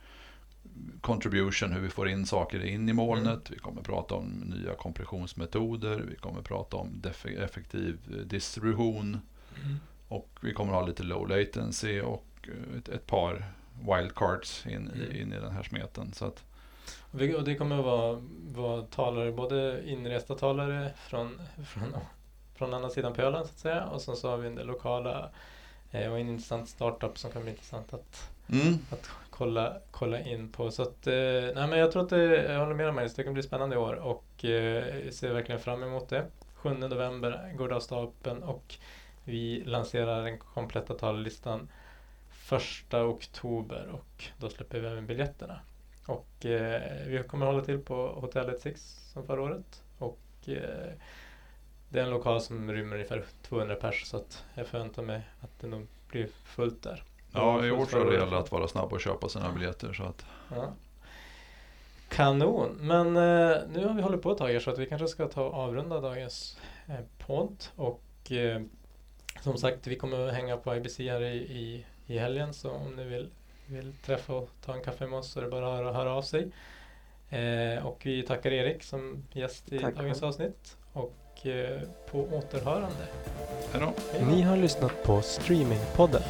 contribution, 1.00 1.72
hur 1.72 1.80
vi 1.80 1.88
får 1.88 2.08
in 2.08 2.26
saker 2.26 2.64
in 2.64 2.88
i 2.88 2.92
molnet. 2.92 3.50
Vi 3.50 3.58
kommer 3.58 3.82
prata 3.82 4.14
om 4.14 4.26
nya 4.30 4.74
kompressionsmetoder. 4.74 6.04
Vi 6.10 6.16
kommer 6.16 6.42
prata 6.42 6.76
om 6.76 7.02
effektiv 7.44 7.98
eh, 8.10 8.16
distribution. 8.16 9.20
Och 10.08 10.28
vi 10.40 10.52
kommer 10.52 10.72
ha 10.72 10.86
lite 10.86 11.02
low 11.02 11.28
latency 11.28 12.00
och 12.00 12.26
eh, 12.48 12.78
ett, 12.78 12.88
ett 12.88 13.06
par 13.06 13.44
wildcards 13.80 14.66
in, 14.66 14.90
Mm. 14.94 15.16
in 15.16 15.32
i 15.32 15.40
den 15.40 15.52
här 15.52 15.62
smeten. 15.62 16.12
Så 16.12 16.24
att, 16.24 16.44
Och 17.12 17.44
det 17.44 17.54
kommer 17.54 17.78
att 17.78 17.84
vara, 17.84 18.22
vara 18.54 18.82
talare, 18.82 19.32
både 19.32 19.82
inresta 19.86 20.34
talare 20.34 20.90
från, 20.96 21.40
från, 21.66 21.96
från 22.54 22.74
andra 22.74 22.90
sidan 22.90 23.14
pölen 23.14 23.44
så 23.44 23.50
att 23.50 23.58
säga 23.58 23.84
och 23.84 24.00
sen 24.00 24.16
så 24.16 24.30
har 24.30 24.36
vi 24.36 24.46
en 24.46 24.54
del 24.54 24.66
lokala 24.66 25.30
eh, 25.90 26.12
och 26.12 26.18
en 26.18 26.28
intressant 26.28 26.68
startup 26.68 27.18
som 27.18 27.30
kan 27.30 27.42
bli 27.42 27.50
intressant 27.50 27.94
att, 27.94 28.30
mm. 28.52 28.78
att 28.90 29.10
kolla, 29.30 29.76
kolla 29.90 30.20
in 30.20 30.52
på. 30.52 30.70
Så 30.70 30.82
att, 30.82 31.06
eh, 31.06 31.14
nej 31.54 31.66
men 31.68 31.78
jag 31.78 31.92
tror 31.92 32.02
att 32.02 32.10
det, 32.10 32.52
jag 32.52 32.60
håller 32.60 32.74
med 32.74 32.94
Magnus, 32.94 33.14
det 33.14 33.24
kan 33.24 33.34
bli 33.34 33.42
spännande 33.42 33.76
i 33.76 33.78
år 33.78 33.94
och 33.94 34.44
eh, 34.44 35.10
ser 35.10 35.32
verkligen 35.32 35.60
fram 35.60 35.82
emot 35.82 36.08
det. 36.08 36.26
7 36.54 36.70
november 36.74 37.52
går 37.56 37.68
det 37.68 37.76
av 37.76 37.80
stapeln 37.80 38.42
och 38.42 38.74
vi 39.24 39.62
lanserar 39.66 40.24
den 40.24 40.38
kompletta 40.38 40.94
talarlistan 40.94 41.68
1 42.52 42.94
oktober 42.94 43.88
och 43.92 44.24
då 44.38 44.48
släpper 44.48 44.80
vi 44.80 44.86
även 44.86 45.06
biljetterna. 45.06 45.60
Och 46.06 46.46
eh, 46.46 47.06
vi 47.06 47.22
kommer 47.28 47.46
hålla 47.46 47.64
till 47.64 47.78
på 47.78 48.06
hotellet 48.06 48.60
Six 48.60 49.10
som 49.12 49.26
förra 49.26 49.42
året. 49.42 49.82
Och 49.98 50.18
eh, 50.46 50.92
det 51.88 51.98
är 52.00 52.04
en 52.04 52.10
lokal 52.10 52.40
som 52.40 52.72
rymmer 52.72 52.94
ungefär 52.94 53.24
200 53.42 53.74
pers 53.74 54.04
så 54.06 54.16
att 54.16 54.44
jag 54.54 54.66
förväntar 54.66 55.02
mig 55.02 55.20
att 55.40 55.60
det 55.60 55.66
nog 55.66 55.86
blir 56.08 56.28
fullt 56.44 56.82
där. 56.82 57.04
Ja, 57.32 57.66
i 57.66 57.70
år 57.70 57.86
tror 57.86 58.02
jag 58.02 58.12
det 58.12 58.18
gäller 58.18 58.36
att 58.36 58.52
vara 58.52 58.68
snabb 58.68 58.92
och 58.92 59.00
köpa 59.00 59.28
sina 59.28 59.52
biljetter. 59.52 59.92
Så 59.92 60.02
att, 60.02 60.24
Ja. 60.54 60.72
Kanon! 62.08 62.76
Men 62.80 63.06
eh, 63.06 63.56
nu 63.72 63.86
har 63.86 63.94
vi 63.94 64.02
hållit 64.02 64.22
på 64.22 64.32
ett 64.32 64.38
tag 64.38 64.48
här 64.48 64.60
så 64.60 64.70
att 64.70 64.78
vi 64.78 64.86
kanske 64.86 65.08
ska 65.08 65.28
ta 65.28 65.44
och 65.44 65.54
avrunda 65.54 66.00
dagens 66.00 66.58
eh, 66.86 67.26
podd. 67.26 67.64
Och 67.76 68.32
eh, 68.32 68.62
som 69.40 69.56
sagt, 69.58 69.86
vi 69.86 69.96
kommer 69.96 70.28
att 70.28 70.34
hänga 70.34 70.56
på 70.56 70.76
IBC 70.76 70.98
här 70.98 71.22
i, 71.22 71.36
i, 71.36 71.86
i 72.06 72.18
helgen 72.18 72.54
så 72.54 72.70
om 72.70 72.96
ni 72.96 73.04
vill, 73.04 73.30
vill 73.72 73.92
träffa 74.06 74.32
och 74.32 74.48
ta 74.64 74.74
en 74.74 74.82
kaffe 74.82 75.06
med 75.06 75.18
oss 75.18 75.30
så 75.30 75.40
är 75.40 75.44
det 75.44 75.50
bara 75.50 75.72
att 75.72 75.78
höra, 75.78 75.92
höra 75.92 76.12
av 76.14 76.22
sig. 76.22 76.48
Eh, 77.30 77.86
och 77.86 78.00
vi 78.04 78.22
tackar 78.22 78.52
Erik 78.52 78.82
som 78.82 79.24
gäst 79.32 79.72
i 79.72 79.78
Tack 79.78 79.94
dagens 79.94 80.22
avsnitt. 80.22 80.76
Och 80.92 81.46
eh, 81.46 81.80
på 82.10 82.18
återhörande. 82.18 83.06
hej 83.72 83.80
då! 83.80 83.92
Hej 84.12 84.20
då. 84.20 84.26
Ni 84.26 84.42
har 84.42 84.56
lyssnat 84.56 85.02
på 85.02 85.22
Streamingpodden. 85.22 86.22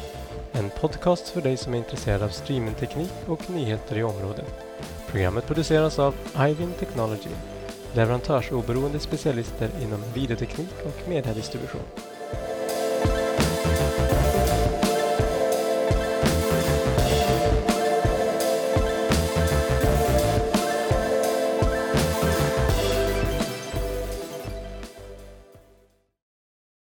En 0.51 0.69
podcast 0.69 1.29
för 1.29 1.41
dig 1.41 1.57
som 1.57 1.73
är 1.73 1.77
intresserad 1.77 2.21
av 2.21 2.29
streamingteknik 2.29 3.11
och 3.27 3.49
nyheter 3.49 3.97
i 3.97 4.03
området. 4.03 4.65
Programmet 5.07 5.47
produceras 5.47 5.99
av 5.99 6.15
Ivin 6.49 6.73
Technology, 6.79 7.29
leverantörsoberoende 7.93 8.99
specialister 8.99 9.69
inom 9.81 10.03
videoteknik 10.13 10.73
och 10.85 11.09
mediedistribution. 11.09 12.12